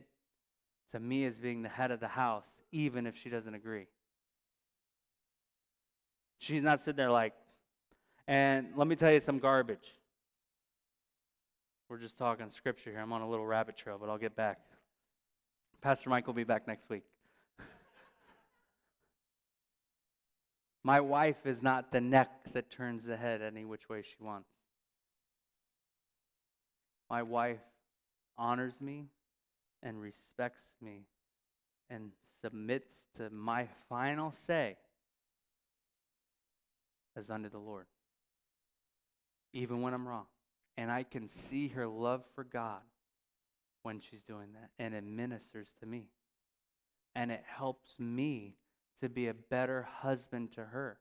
[0.91, 3.87] to me as being the head of the house, even if she doesn't agree.
[6.39, 7.33] She's not sitting there like,
[8.27, 9.96] and let me tell you some garbage.
[11.89, 12.99] We're just talking scripture here.
[12.99, 14.59] I'm on a little rabbit trail, but I'll get back.
[15.81, 17.03] Pastor Mike will be back next week.
[20.83, 24.49] My wife is not the neck that turns the head any which way she wants.
[27.09, 27.61] My wife
[28.37, 29.05] honors me
[29.81, 31.05] and respects me
[31.89, 34.75] and submits to my final say
[37.15, 37.85] as unto the Lord
[39.53, 40.25] even when I'm wrong.
[40.77, 42.81] And I can see her love for God
[43.83, 44.69] when she's doing that.
[44.77, 46.09] And it ministers to me.
[47.15, 48.55] And it helps me
[49.01, 50.97] to be a better husband to her.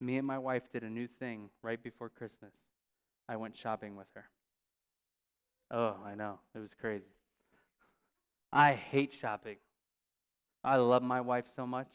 [0.00, 2.52] Me and my wife did a new thing right before Christmas.
[3.28, 4.24] I went shopping with her.
[5.70, 6.38] Oh, I know.
[6.54, 7.04] It was crazy.
[8.52, 9.56] I hate shopping.
[10.62, 11.88] I love my wife so much.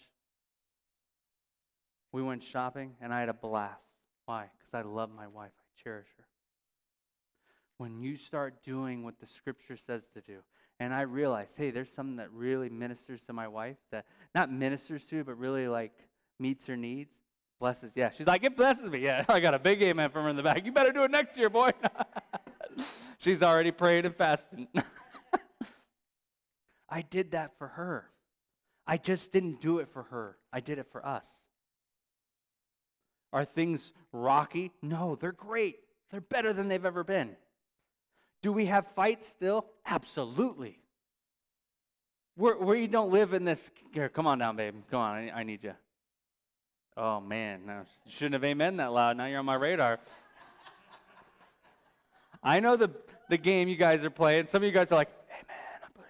[2.12, 3.82] We went shopping and I had a blast.
[4.26, 4.50] Why?
[4.71, 5.52] because I love my wife.
[5.60, 6.26] I cherish her.
[7.82, 10.38] When you start doing what the scripture says to do,
[10.80, 15.04] and I realize, hey, there's something that really ministers to my wife that not ministers
[15.06, 15.91] to, but really like
[16.38, 17.12] meets her needs,
[17.60, 17.94] blesses.
[17.96, 19.00] Yeah, she's like, it blesses me.
[19.00, 20.63] Yeah, I got a big amen from her in the back.
[20.63, 21.72] You better do it next year, boy.
[23.17, 24.67] she's already praying and fasting.
[26.88, 28.12] I did that for her.
[28.86, 30.38] I just didn't do it for her.
[30.54, 31.26] I did it for us.
[33.34, 34.72] Are things rocky?
[34.84, 35.80] No, they're great.
[36.12, 37.38] They're better than they've ever been.
[38.42, 39.66] Do we have fights still?
[39.86, 40.80] Absolutely.
[42.36, 43.70] Where, where you don't live in this.
[43.94, 44.76] Here, come on down, babe.
[44.90, 45.74] Come on, I, I need you.
[46.98, 47.62] Oh, man.
[47.68, 49.18] No, shouldn't have amen that loud.
[49.18, 50.00] Now you're on my radar.
[52.44, 52.90] I know the,
[53.30, 54.48] the game you guys are playing.
[54.48, 56.06] Some of you guys are like, amen.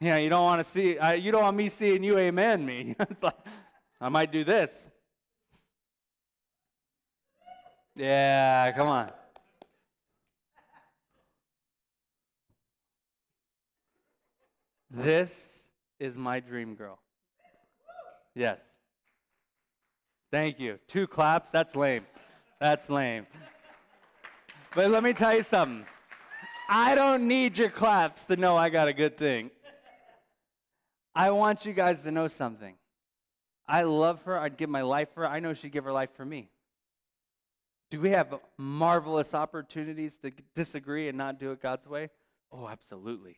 [0.00, 2.96] Yeah, you don't want to see, I, you don't want me seeing you amen me.
[3.00, 3.36] it's like,
[4.00, 4.72] I might do this.
[7.94, 9.12] Yeah, come on.
[14.94, 15.62] This
[15.98, 16.98] is my dream girl.
[18.34, 18.60] Yes.
[20.30, 20.78] Thank you.
[20.86, 22.04] Two claps, that's lame.
[22.60, 23.26] That's lame.
[24.74, 25.86] But let me tell you something.
[26.68, 29.50] I don't need your claps to know I got a good thing.
[31.14, 32.74] I want you guys to know something.
[33.66, 34.38] I love her.
[34.38, 35.28] I'd give my life for her.
[35.28, 36.50] I know she'd give her life for me.
[37.90, 42.08] Do we have marvelous opportunities to disagree and not do it God's way?
[42.50, 43.36] Oh, absolutely.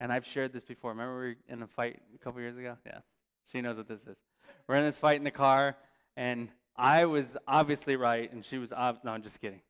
[0.00, 0.90] And I've shared this before.
[0.90, 2.76] Remember we were in a fight a couple years ago?
[2.84, 2.98] Yeah.
[3.52, 4.16] She knows what this is.
[4.68, 5.76] We're in this fight in the car,
[6.16, 9.12] and I was obviously right, and she was ob- no.
[9.12, 9.60] I'm just kidding.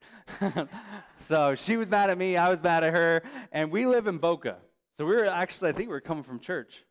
[1.19, 2.37] so she was mad at me.
[2.37, 4.57] I was mad at her, and we live in Boca.
[4.99, 6.85] So we were actually, I think we were coming from church.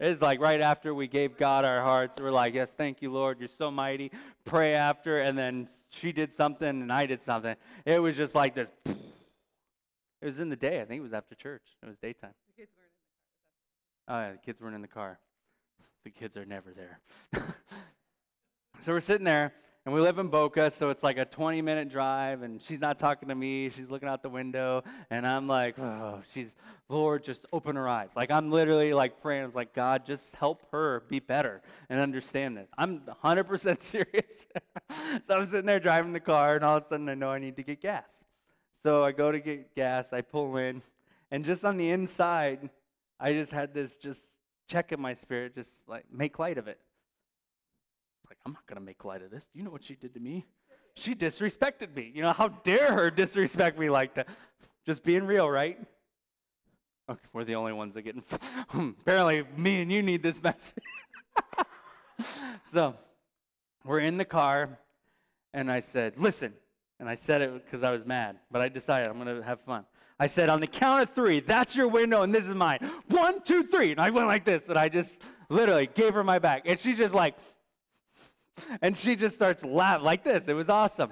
[0.00, 3.38] It's like right after we gave God our hearts, we're like, yes, thank you, Lord.
[3.38, 4.10] You're so mighty.
[4.44, 5.18] Pray after.
[5.18, 7.54] And then she did something and I did something.
[7.86, 8.68] It was just like this.
[8.86, 10.80] It was in the day.
[10.80, 11.62] I think it was after church.
[11.82, 12.32] It was daytime.
[12.48, 12.98] The kids weren't in
[14.06, 15.18] Oh, yeah, the kids weren't in the car.
[16.04, 17.00] The kids are never there.
[18.80, 19.52] so we're sitting there
[19.86, 22.98] and we live in Boca, so it's like a 20 minute drive, and she's not
[22.98, 23.68] talking to me.
[23.68, 26.54] She's looking out the window, and I'm like, oh, she's,
[26.88, 28.08] Lord, just open her eyes.
[28.16, 29.42] Like, I'm literally like praying.
[29.42, 32.68] I was like, God, just help her be better and understand this.
[32.78, 34.46] I'm 100% serious.
[35.26, 37.38] so I'm sitting there driving the car, and all of a sudden I know I
[37.38, 38.08] need to get gas.
[38.82, 40.80] So I go to get gas, I pull in,
[41.30, 42.70] and just on the inside,
[43.18, 44.22] I just had this just
[44.68, 46.78] check in my spirit, just like make light of it.
[48.28, 49.44] Like, I'm not going to make light of this.
[49.54, 50.46] You know what she did to me?
[50.96, 52.10] She disrespected me.
[52.14, 54.28] You know, how dare her disrespect me like that?
[54.86, 55.78] Just being real, right?
[57.08, 58.16] Okay, we're the only ones that get.
[58.74, 60.82] Apparently, me and you need this message.
[62.72, 62.94] so,
[63.84, 64.78] we're in the car,
[65.52, 66.54] And I said, Listen.
[67.00, 69.60] And I said it because I was mad, but I decided I'm going to have
[69.62, 69.84] fun.
[70.18, 72.78] I said, On the count of three, that's your window, and this is mine.
[73.08, 73.90] One, two, three.
[73.90, 76.62] And I went like this, and I just literally gave her my back.
[76.66, 77.36] And she just like,
[78.80, 80.46] and she just starts laughing like this.
[80.48, 81.10] It was awesome.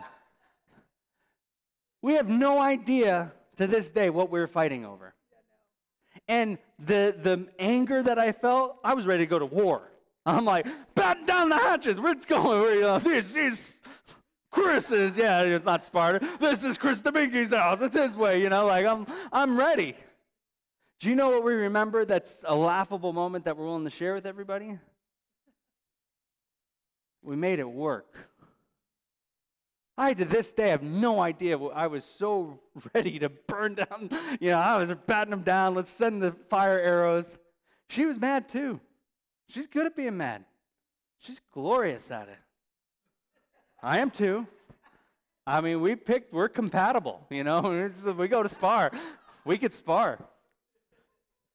[2.01, 5.15] We have no idea to this day what we were fighting over.
[6.29, 9.83] And the, the anger that I felt, I was ready to go to war.
[10.25, 11.99] I'm like, batten down the hatches.
[11.99, 12.81] Where's going?
[12.81, 13.75] Know, this is
[14.53, 15.17] Chris's.
[15.17, 16.25] Yeah, it's not Sparta.
[16.39, 17.81] This is Chris Dominguez's house.
[17.81, 18.41] It's his way.
[18.41, 19.97] You know, like I'm, I'm ready.
[21.01, 24.15] Do you know what we remember that's a laughable moment that we're willing to share
[24.15, 24.79] with everybody?
[27.23, 28.15] We made it work.
[29.99, 31.59] I, to this day, have no idea.
[31.59, 32.61] I was so
[32.95, 34.11] ready to burn down.
[34.41, 35.75] You know, I was batting them down.
[35.75, 37.39] Let's send the fire arrows.
[37.89, 38.81] She was mad too.
[39.49, 40.45] She's good at being mad.
[41.19, 42.39] She's glorious at it.
[43.83, 44.47] I am too.
[45.45, 47.91] I mean, we picked, we're compatible, you know.
[48.17, 48.93] we go to spar.
[49.45, 50.19] We could spar.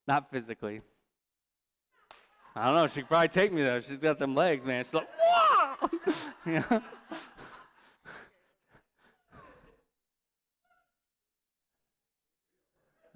[0.08, 0.82] Not physically.
[2.56, 2.88] I don't know.
[2.88, 3.80] She could probably take me though.
[3.82, 4.84] She's got them legs, man.
[4.84, 5.90] She's like, Whoa!
[6.72, 6.84] know?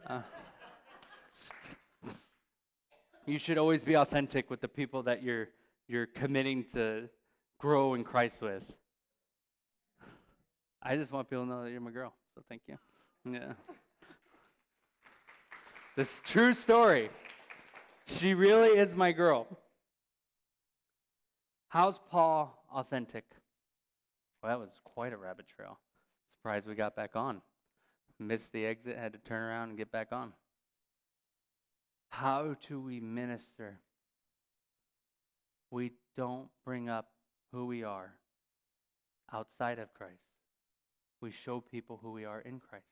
[0.07, 0.21] Uh,
[3.25, 5.47] you should always be authentic with the people that you're
[5.87, 7.09] you're committing to
[7.59, 8.63] grow in Christ with.
[10.83, 12.13] I just want people to know that you're my girl.
[12.35, 12.77] So thank you.
[13.23, 13.53] Yeah.
[15.95, 17.09] this true story.
[18.07, 19.47] She really is my girl.
[21.69, 23.25] How's Paul authentic?
[24.41, 25.77] Well, that was quite a rabbit trail.
[26.39, 27.41] Surprised we got back on.
[28.19, 30.33] Missed the exit, had to turn around and get back on.
[32.09, 33.79] How do we minister?
[35.69, 37.09] We don't bring up
[37.51, 38.13] who we are
[39.31, 40.30] outside of Christ.
[41.21, 42.85] We show people who we are in Christ.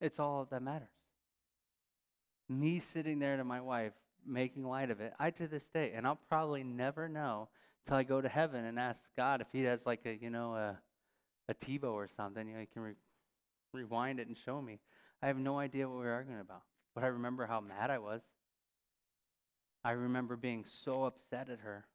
[0.00, 0.88] It's all that matters.
[2.48, 3.92] Me sitting there to my wife,
[4.26, 7.48] making light of it, I to this day, and I'll probably never know
[7.86, 10.54] till I go to heaven and ask God if He has like a you know
[10.54, 10.78] a
[11.48, 12.46] a TiVo or something.
[12.46, 12.94] You know, He can re-
[13.72, 14.78] rewind it and show me.
[15.22, 16.62] I have no idea what we are arguing about.
[16.94, 18.22] But I remember how mad I was.
[19.84, 21.86] I remember being so upset at her.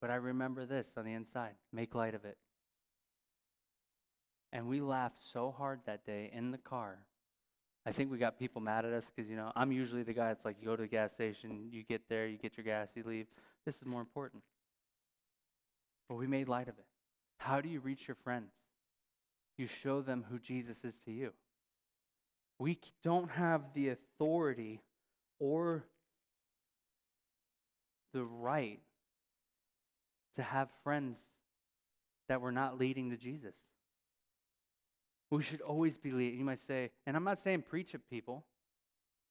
[0.00, 2.36] But I remember this on the inside make light of it.
[4.52, 6.98] And we laughed so hard that day in the car.
[7.84, 10.28] I think we got people mad at us because, you know, I'm usually the guy
[10.28, 12.88] that's like, you go to the gas station, you get there, you get your gas,
[12.94, 13.26] you leave.
[13.66, 14.42] This is more important.
[16.08, 16.84] But we made light of it.
[17.38, 18.52] How do you reach your friends?
[19.56, 21.32] You show them who Jesus is to you.
[22.58, 24.80] We don't have the authority
[25.40, 25.82] or
[28.12, 28.80] the right
[30.36, 31.18] to have friends
[32.28, 33.54] that we're not leading to Jesus.
[35.32, 36.38] We should always be leading.
[36.38, 38.44] You might say, and I'm not saying preach at people.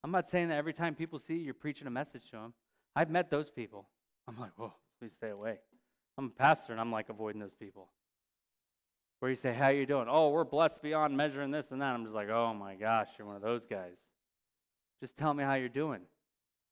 [0.04, 2.54] I'm not saying that every time people see you, you're preaching a message to them.
[2.96, 3.88] I've met those people.
[4.28, 5.60] I'm like, whoa, please stay away.
[6.18, 7.88] I'm a pastor, and I'm like avoiding those people
[9.20, 10.08] where you say, How you doing?
[10.10, 11.94] Oh, we're blessed beyond measuring this and that.
[11.94, 13.94] I'm just like, Oh my gosh, you're one of those guys.
[15.02, 16.02] Just tell me how you're doing.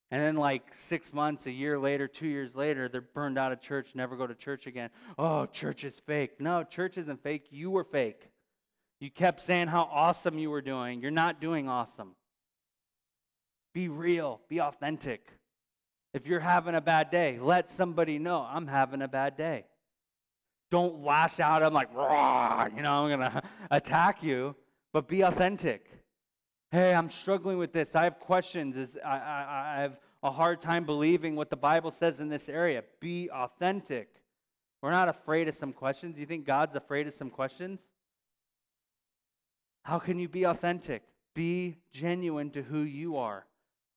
[0.10, 3.62] And then, like six months, a year later, two years later, they're burned out of
[3.62, 4.90] church, never go to church again.
[5.20, 6.42] Oh, church is fake.
[6.42, 7.46] No, church isn't fake.
[7.52, 8.28] You were fake.
[9.00, 11.02] You kept saying how awesome you were doing.
[11.02, 12.16] You're not doing awesome.
[13.74, 15.32] Be real, be authentic.
[16.14, 19.66] If you're having a bad day, let somebody know I'm having a bad day.
[20.72, 21.64] Don't lash out.
[21.64, 24.56] I'm like, you know, I'm going to attack you,
[24.92, 25.90] but be authentic.
[26.72, 27.96] Hey, I'm struggling with this.
[27.96, 28.76] I have questions.
[28.76, 32.50] Is, I, I, I have a hard time believing what the Bible says in this
[32.50, 32.84] area.
[33.00, 34.10] Be authentic.
[34.82, 36.18] We're not afraid of some questions.
[36.18, 37.80] You think God's afraid of some questions?
[39.90, 41.02] How can you be authentic?
[41.34, 43.48] Be genuine to who you are.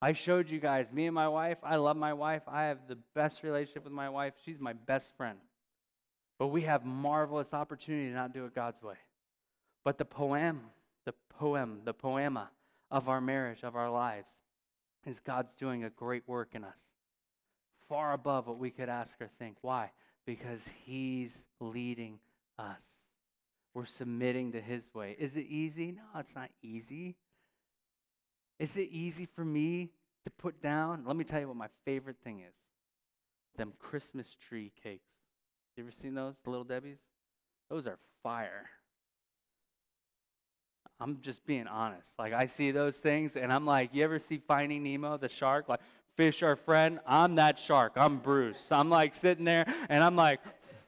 [0.00, 2.40] I showed you guys, me and my wife, I love my wife.
[2.48, 4.32] I have the best relationship with my wife.
[4.42, 5.36] She's my best friend.
[6.38, 8.94] But we have marvelous opportunity to not do it God's way.
[9.84, 10.62] But the poem,
[11.04, 12.48] the poem, the poema
[12.90, 14.28] of our marriage, of our lives,
[15.04, 16.78] is God's doing a great work in us,
[17.86, 19.58] far above what we could ask or think.
[19.60, 19.90] Why?
[20.24, 22.18] Because He's leading
[22.58, 22.80] us.
[23.74, 25.16] We're submitting to His way.
[25.18, 25.92] Is it easy?
[25.92, 27.16] No, it's not easy.
[28.58, 29.90] Is it easy for me
[30.24, 31.04] to put down?
[31.06, 32.54] Let me tell you what my favorite thing is
[33.56, 35.10] them Christmas tree cakes.
[35.76, 36.98] You ever seen those, the little Debbie's?
[37.70, 38.68] Those are fire.
[41.00, 42.12] I'm just being honest.
[42.18, 45.68] Like I see those things and I'm like, you ever see Finding Nemo, the shark?
[45.68, 45.80] Like,
[46.16, 47.00] fish are friend.
[47.06, 47.92] I'm that shark.
[47.96, 48.68] I'm Bruce.
[48.70, 50.40] I'm like sitting there and I'm like,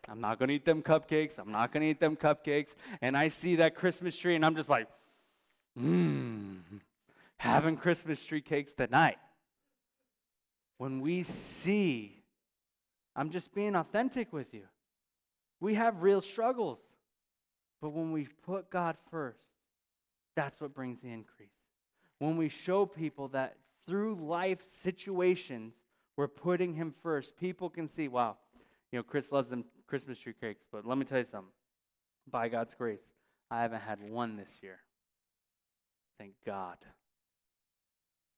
[0.09, 1.39] I'm not going to eat them cupcakes.
[1.39, 2.75] I'm not going to eat them cupcakes.
[3.01, 4.87] And I see that Christmas tree and I'm just like,
[5.79, 6.59] mmm,
[7.39, 9.19] having Christmas tree cakes tonight.
[10.79, 12.23] When we see,
[13.17, 14.65] I'm just being authentic with you.
[15.61, 16.79] We have real struggles.
[17.81, 19.39] But when we put God first,
[20.35, 21.49] that's what brings the increase.
[22.19, 25.75] When we show people that through life situations,
[26.17, 28.37] we're putting Him first, people can see, wow,
[28.91, 31.53] you know, Chris loves them Christmas tree cakes, but let me tell you something.
[32.31, 33.03] By God's grace,
[33.51, 34.79] I haven't had one this year.
[36.19, 36.77] Thank God.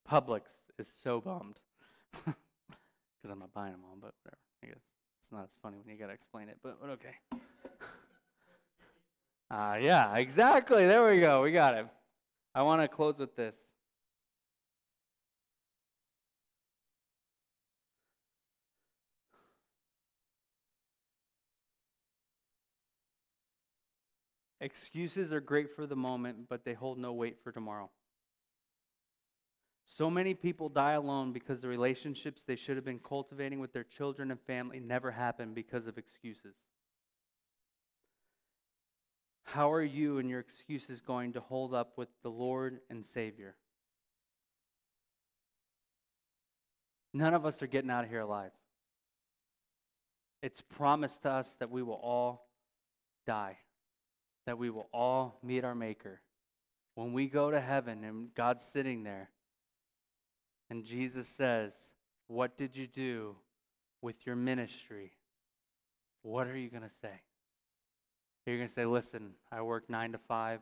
[0.09, 0.41] Publix
[0.77, 1.59] is so bummed
[2.25, 4.37] because I'm not buying them all, but whatever.
[4.63, 7.15] I guess it's not as funny when you got to explain it, but, but okay.
[9.49, 10.85] Uh, yeah, exactly.
[10.85, 11.41] There we go.
[11.41, 11.87] We got it.
[12.53, 13.55] I want to close with this.
[24.59, 27.89] Excuses are great for the moment, but they hold no weight for tomorrow.
[29.85, 33.85] So many people die alone because the relationships they should have been cultivating with their
[33.85, 36.55] children and family never happen because of excuses.
[39.43, 43.55] How are you and your excuses going to hold up with the Lord and Savior?
[47.13, 48.51] None of us are getting out of here alive.
[50.43, 52.49] It's promised to us that we will all
[53.25, 53.57] die
[54.47, 56.21] that we will all meet our Maker.
[56.95, 59.29] When we go to heaven and God's sitting there,
[60.69, 61.73] and Jesus says,
[62.27, 63.35] What did you do
[64.01, 65.11] with your ministry?
[66.23, 67.21] What are you going to say?
[68.45, 70.61] You're going to say, Listen, I worked nine to five.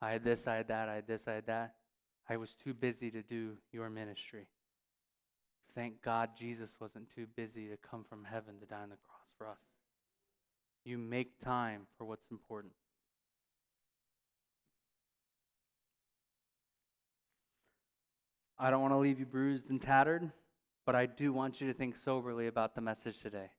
[0.00, 1.74] I had this, I had that, I had this, I had that.
[2.28, 4.46] I was too busy to do your ministry.
[5.74, 9.26] Thank God Jesus wasn't too busy to come from heaven to die on the cross
[9.36, 9.58] for us.
[10.84, 12.72] You make time for what's important.
[18.58, 20.30] I don't want to leave you bruised and tattered,
[20.86, 23.50] but I do want you to think soberly about the message today.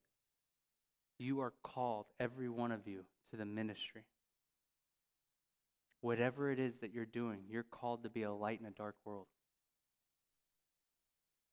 [1.17, 4.03] You are called, every one of you, to the ministry.
[6.01, 8.95] Whatever it is that you're doing, you're called to be a light in a dark
[9.05, 9.27] world.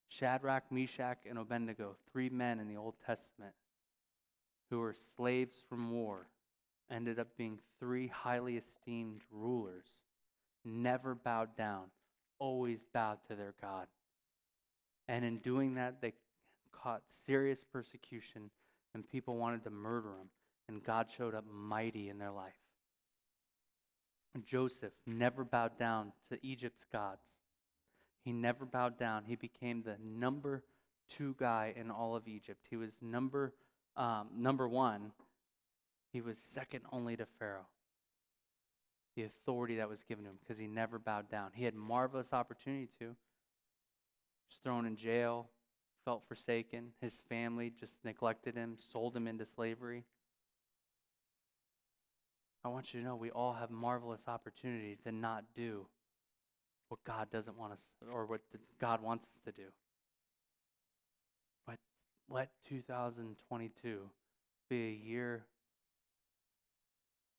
[0.09, 3.55] Shadrach, Meshach, and Abednego, three men in the Old Testament
[4.71, 6.29] who were slaves from war,
[6.91, 9.87] ended up being three highly esteemed rulers,
[10.65, 11.85] never bowed down
[12.43, 13.87] always bowed to their God.
[15.07, 16.13] And in doing that, they
[16.73, 18.51] caught serious persecution,
[18.95, 20.29] and people wanted to murder them.
[20.69, 22.53] And God showed up mighty in their life.
[24.45, 27.23] Joseph never bowed down to Egypt's gods.
[28.25, 29.25] He never bowed down.
[29.25, 30.65] He became the number
[31.09, 32.67] two guy in all of Egypt.
[32.71, 33.53] He was number
[33.97, 35.13] um, number one.
[36.13, 37.67] He was second only to Pharaoh
[39.17, 41.51] the authority that was given to him because he never bowed down.
[41.55, 43.07] He had marvelous opportunity to.
[43.07, 45.49] Was thrown in jail,
[46.05, 46.93] felt forsaken.
[47.01, 50.05] His family just neglected him, sold him into slavery.
[52.65, 55.87] I want you to know we all have marvelous opportunity to not do
[56.89, 57.79] what God doesn't want us
[58.13, 58.41] or what
[58.81, 59.69] God wants us to do.
[61.67, 61.79] But
[62.29, 63.99] let 2022
[64.69, 65.45] be a year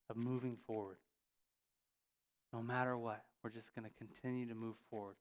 [0.10, 0.98] of moving forward.
[2.54, 5.16] No matter what, we're just going to continue to move forward.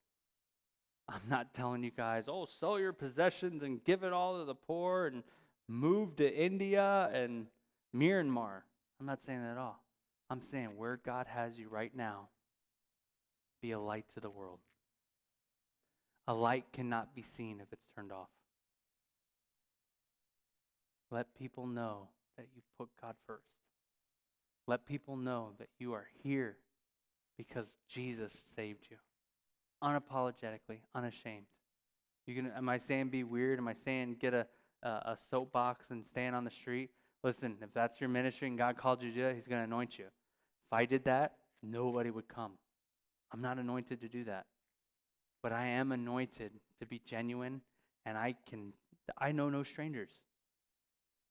[1.08, 4.54] I'm not telling you guys, oh, sell your possessions and give it all to the
[4.54, 5.22] poor and
[5.66, 7.46] move to India and
[7.96, 8.60] Myanmar.
[9.00, 9.82] I'm not saying that at all.
[10.30, 12.28] I'm saying where God has you right now,
[13.60, 14.58] be a light to the world.
[16.28, 18.28] A light cannot be seen if it's turned off.
[21.10, 23.42] Let people know that you put God first.
[24.66, 26.56] Let people know that you are here
[27.36, 28.96] because Jesus saved you.
[29.82, 31.46] Unapologetically, unashamed.
[32.26, 33.58] You can, am I saying be weird?
[33.58, 34.46] Am I saying get a,
[34.82, 36.90] a, a soapbox and stand on the street?
[37.24, 39.64] Listen, if that's your ministry and God called you to do it, He's going to
[39.64, 40.04] anoint you.
[40.04, 42.52] If I did that, nobody would come.
[43.32, 44.46] I'm not anointed to do that.
[45.42, 47.60] But I am anointed to be genuine,
[48.06, 48.72] and I can,
[49.18, 50.10] I know no strangers.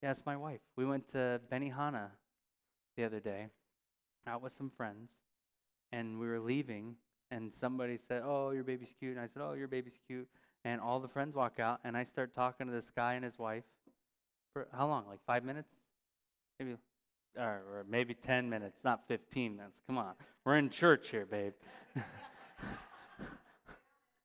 [0.04, 0.62] Yeah, my wife.
[0.76, 2.08] We went to Benihana
[2.98, 3.48] the other day,
[4.28, 5.10] out with some friends,
[5.92, 6.96] and we were leaving,
[7.30, 10.28] and somebody said, "Oh, your baby's cute," and I said, "Oh, your baby's cute,"
[10.64, 13.38] and all the friends walk out, and I start talking to this guy and his
[13.38, 13.64] wife
[14.54, 15.06] for how long?
[15.08, 15.70] Like five minutes,
[16.60, 16.76] maybe,
[17.38, 19.80] or, maybe ten minutes, not fifteen minutes.
[19.88, 20.14] Come on,
[20.46, 21.54] we're in church here, babe.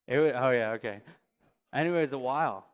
[0.08, 1.00] was, oh yeah, okay.
[1.72, 2.66] Anyways, a while.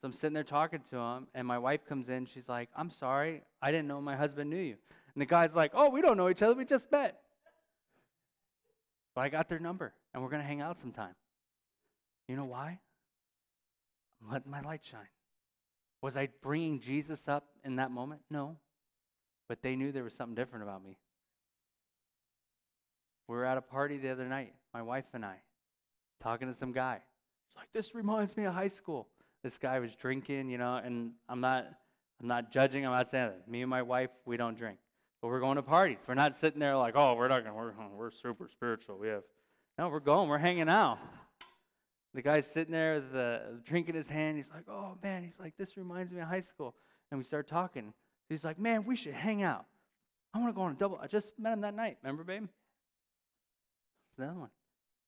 [0.00, 2.24] So I'm sitting there talking to him, and my wife comes in.
[2.24, 4.76] She's like, I'm sorry, I didn't know my husband knew you.
[5.14, 7.19] And the guy's like, Oh, we don't know each other, we just met.
[9.14, 11.14] But I got their number, and we're going to hang out sometime.
[12.28, 12.78] You know why?
[14.22, 15.08] I'm letting my light shine.
[16.02, 18.22] Was I bringing Jesus up in that moment?
[18.30, 18.56] No.
[19.48, 20.96] But they knew there was something different about me.
[23.28, 25.36] We were at a party the other night, my wife and I,
[26.22, 27.00] talking to some guy.
[27.46, 29.08] It's like, this reminds me of high school.
[29.42, 31.66] This guy was drinking, you know, and I'm not
[32.20, 33.48] I'm not judging, I'm not saying that.
[33.48, 34.78] Me and my wife, we don't drink.
[35.20, 35.98] But we're going to parties.
[36.06, 38.98] We're not sitting there like, oh, we're not gonna we're, we're super spiritual.
[38.98, 39.22] We have
[39.78, 40.98] no, we're going, we're hanging out.
[42.12, 44.36] The guy's sitting there the drink in his hand.
[44.36, 46.74] He's like, oh man, he's like, this reminds me of high school.
[47.10, 47.92] And we start talking.
[48.28, 49.66] He's like, man, we should hang out.
[50.32, 50.98] I want to go on a double.
[51.02, 51.98] I just met him that night.
[52.02, 52.44] Remember, babe?
[52.44, 54.50] It's the other one.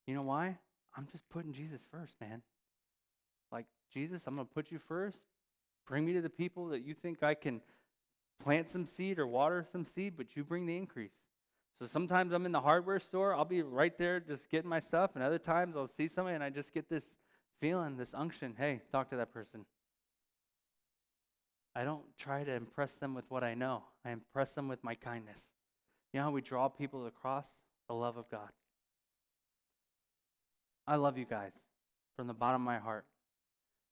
[0.07, 0.57] You know why?
[0.97, 2.41] I'm just putting Jesus first, man.
[3.51, 5.19] Like, Jesus, I'm going to put you first.
[5.87, 7.61] Bring me to the people that you think I can
[8.41, 11.13] plant some seed or water some seed, but you bring the increase.
[11.79, 15.11] So sometimes I'm in the hardware store, I'll be right there just getting my stuff,
[15.15, 17.05] and other times I'll see somebody and I just get this
[17.59, 19.65] feeling, this unction hey, talk to that person.
[21.75, 24.95] I don't try to impress them with what I know, I impress them with my
[24.95, 25.39] kindness.
[26.13, 27.43] You know how we draw people to
[27.87, 28.49] the love of God.
[30.85, 31.53] I love you guys
[32.15, 33.05] from the bottom of my heart.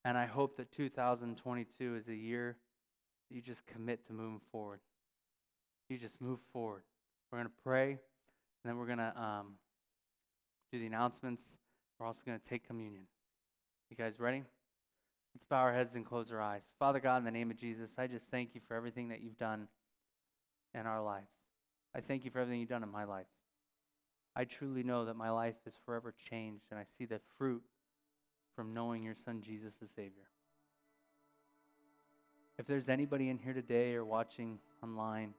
[0.04, 2.56] And I hope that 2022 is a year
[3.32, 4.80] you just commit to moving forward.
[5.88, 6.82] You just move forward.
[7.30, 7.98] We're going to pray, and
[8.64, 9.54] then we're going to um,
[10.72, 11.42] do the announcements.
[11.98, 13.04] We're also going to take communion.
[13.90, 14.42] You guys ready?
[15.34, 16.62] Let's bow our heads and close our eyes.
[16.78, 19.38] Father God, in the name of Jesus, I just thank you for everything that you've
[19.38, 19.68] done
[20.74, 21.30] in our lives.
[21.94, 23.26] I thank you for everything you've done in my life.
[24.34, 27.62] I truly know that my life is forever changed, and I see the fruit
[28.56, 30.31] from knowing your Son Jesus the Savior.
[32.62, 35.34] If there's anybody in here today or watching online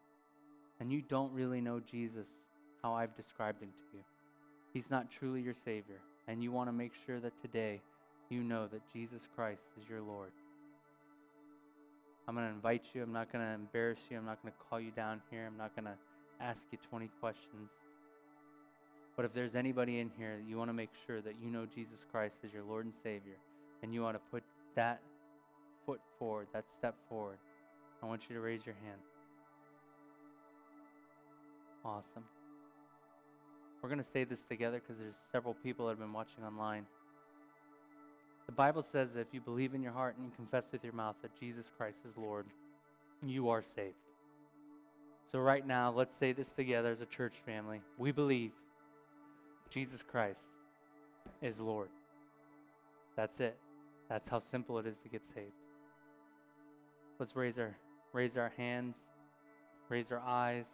[0.81, 2.27] and you don't really know Jesus
[2.83, 4.03] how I've described him to you,
[4.73, 7.79] he's not truly your Savior, and you want to make sure that today
[8.29, 10.31] you know that Jesus Christ is your Lord.
[12.27, 13.01] I'm going to invite you.
[13.01, 14.17] I'm not going to embarrass you.
[14.17, 15.47] I'm not going to call you down here.
[15.47, 15.95] I'm not going to
[16.41, 17.69] ask you 20 questions.
[19.15, 21.65] But if there's anybody in here that you want to make sure that you know
[21.73, 23.37] Jesus Christ as your Lord and Savior,
[23.81, 24.43] and you want to put
[24.75, 24.99] that
[25.85, 27.37] foot forward, that step forward,
[28.01, 28.99] I want you to raise your hand.
[31.85, 32.23] Awesome.
[33.81, 36.85] We're going to say this together because there's several people that have been watching online.
[38.45, 40.93] The Bible says that if you believe in your heart and you confess with your
[40.93, 42.45] mouth that Jesus Christ is Lord,
[43.25, 43.95] you are saved.
[45.31, 47.81] So, right now, let's say this together as a church family.
[47.97, 48.51] We believe
[49.69, 50.39] Jesus Christ
[51.41, 51.89] is Lord.
[53.15, 53.57] That's it.
[54.09, 55.53] That's how simple it is to get saved.
[57.23, 57.73] Let's raise our
[58.11, 58.95] raise our hands,
[59.87, 60.65] raise our eyes,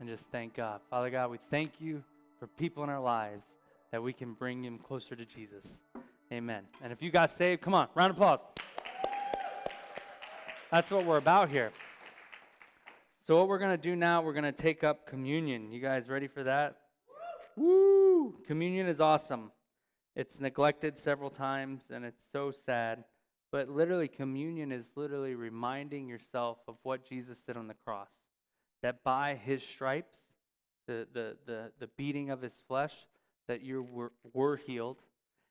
[0.00, 0.80] and just thank God.
[0.90, 2.02] Father God, we thank you
[2.40, 3.44] for people in our lives
[3.92, 5.64] that we can bring them closer to Jesus.
[6.32, 6.64] Amen.
[6.82, 8.40] And if you got saved, come on, round of applause.
[10.72, 11.70] That's what we're about here.
[13.24, 15.70] So, what we're to do now, we're to take up communion.
[15.70, 16.74] You guys ready for that?
[17.54, 18.34] Woo!
[18.48, 19.52] Communion is awesome.
[20.16, 23.04] It's neglected several times and it's so sad.
[23.54, 28.10] But literally, communion is literally reminding yourself of what Jesus did on the cross.
[28.82, 30.16] That by his stripes,
[30.88, 32.92] the, the, the, the beating of his flesh,
[33.46, 34.96] that you were, were healed,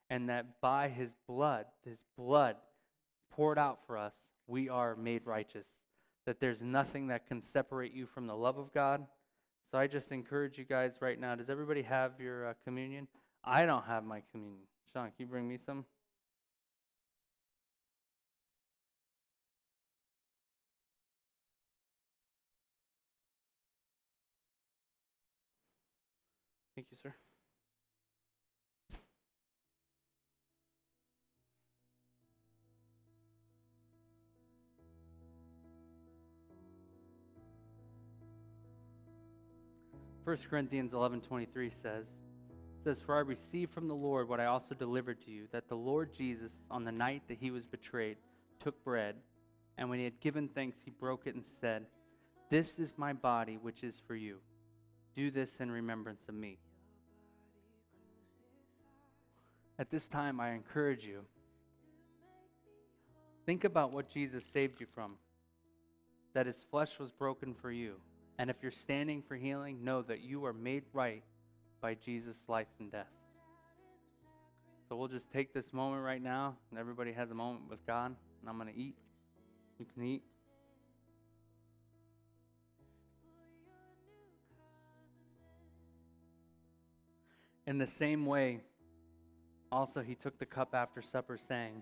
[0.10, 2.58] and that by his blood, his blood
[3.32, 4.12] poured out for us,
[4.48, 5.68] we are made righteous.
[6.26, 9.08] That there's nothing that can separate you from the love of God.
[9.72, 11.36] So I just encourage you guys right now.
[11.36, 13.08] Does everybody have your uh, communion?
[13.46, 14.66] I don't have my communion.
[14.92, 15.86] Sean, can you bring me some?
[26.76, 27.14] Thank you, sir.
[40.26, 42.06] First Corinthians 11:23 says,
[42.84, 45.76] says, For I received from the Lord what I also delivered to you, that the
[45.76, 48.18] Lord Jesus, on the night that he was betrayed,
[48.60, 49.16] took bread,
[49.78, 51.86] and when he had given thanks, he broke it and said,
[52.50, 54.40] This is my body, which is for you.
[55.16, 56.58] Do this in remembrance of me.
[59.80, 61.22] At this time, I encourage you
[63.46, 65.16] think about what Jesus saved you from,
[66.34, 67.96] that his flesh was broken for you.
[68.40, 71.24] And if you're standing for healing, know that you are made right
[71.82, 73.12] by Jesus' life and death.
[74.88, 78.16] So we'll just take this moment right now, and everybody has a moment with God.
[78.42, 78.96] and I'm going to eat.
[79.80, 80.24] You can eat.
[87.66, 88.62] In the same way,
[89.72, 91.82] also he took the cup after supper, saying,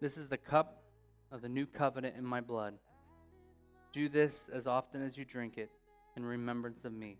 [0.00, 0.82] This is the cup
[1.30, 2.74] of the new covenant in my blood.
[3.92, 5.70] Do this as often as you drink it
[6.16, 7.18] in remembrance of me.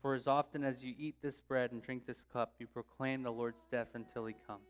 [0.00, 3.32] For as often as you eat this bread and drink this cup, you proclaim the
[3.32, 4.68] Lord's death until he comes.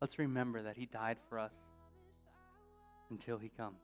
[0.00, 1.52] Let's remember that he died for us
[3.10, 3.80] until he comes.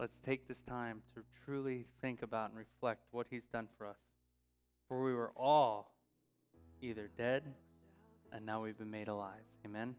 [0.00, 4.11] Let's take this time to truly think about and reflect what he's done for us.
[4.92, 5.90] For we were all
[6.82, 7.44] either dead
[8.30, 9.40] and now we've been made alive.
[9.64, 9.94] Amen.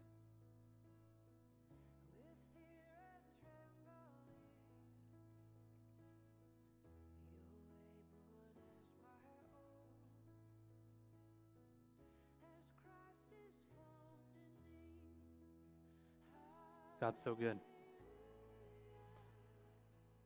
[17.00, 17.58] God's so good.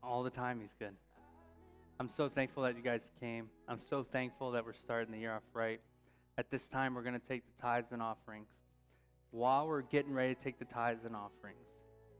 [0.03, 0.95] All the time, He's good.
[2.01, 3.49] I'm so thankful that you guys came.
[3.66, 5.80] I'm so thankful that we're starting the year off right.
[6.38, 8.46] At this time, we're going to take the tithes and offerings.
[9.32, 11.66] While we're getting ready to take the tithes and offerings,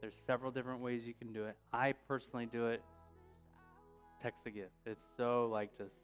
[0.01, 1.55] there's several different ways you can do it.
[1.71, 2.81] I personally do it
[4.21, 4.71] text a gift.
[4.85, 5.95] It's so like just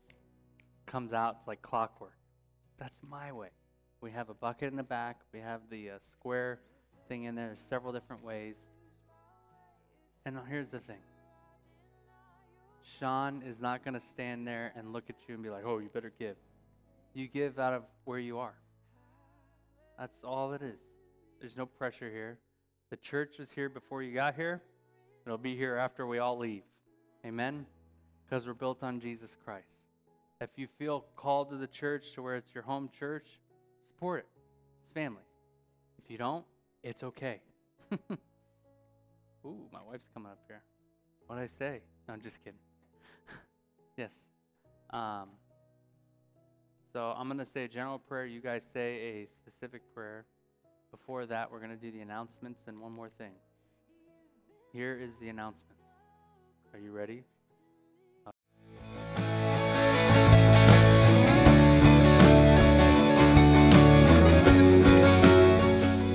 [0.86, 1.38] comes out.
[1.40, 2.16] It's like clockwork.
[2.80, 3.50] That's my way.
[4.00, 5.20] We have a bucket in the back.
[5.34, 6.60] We have the uh, square
[7.10, 7.56] thing in there.
[7.70, 8.56] Several different ways.
[10.26, 11.00] And here's the thing
[13.00, 15.80] Sean is not going to stand there and look at you and be like, oh,
[15.80, 16.36] you better give.
[17.14, 18.54] You give out of where you are.
[19.98, 20.80] That's all it is.
[21.40, 22.38] There's no pressure here.
[22.92, 24.62] The church was here before you got here,
[25.26, 26.64] it'll be here after we all leave.
[27.26, 27.66] Amen?
[28.24, 29.68] Because we're built on Jesus Christ.
[30.42, 33.28] If you feel called to the church to where it's your home church,
[33.86, 34.28] support it.
[34.82, 35.24] It's family.
[36.04, 36.46] If you don't,
[36.84, 37.40] it's okay.
[39.46, 40.62] Ooh, my wife's coming up here.
[41.28, 41.82] What did I say?
[42.08, 42.60] No, I'm just kidding.
[43.98, 44.14] Yes.
[44.92, 45.30] Um,
[46.94, 48.26] so I'm going to say a general prayer.
[48.26, 50.26] You guys say a specific prayer.
[50.92, 53.34] Before that, we're going to do the announcements and one more thing.
[54.72, 55.78] Here is the announcement.
[56.74, 57.24] Are you ready?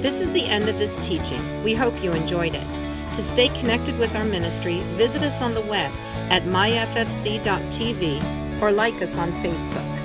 [0.00, 1.62] This is the end of this teaching.
[1.62, 2.79] We hope you enjoyed it.
[3.14, 5.92] To stay connected with our ministry, visit us on the web
[6.30, 7.42] at myffc.tv
[8.62, 9.99] or like us on Facebook.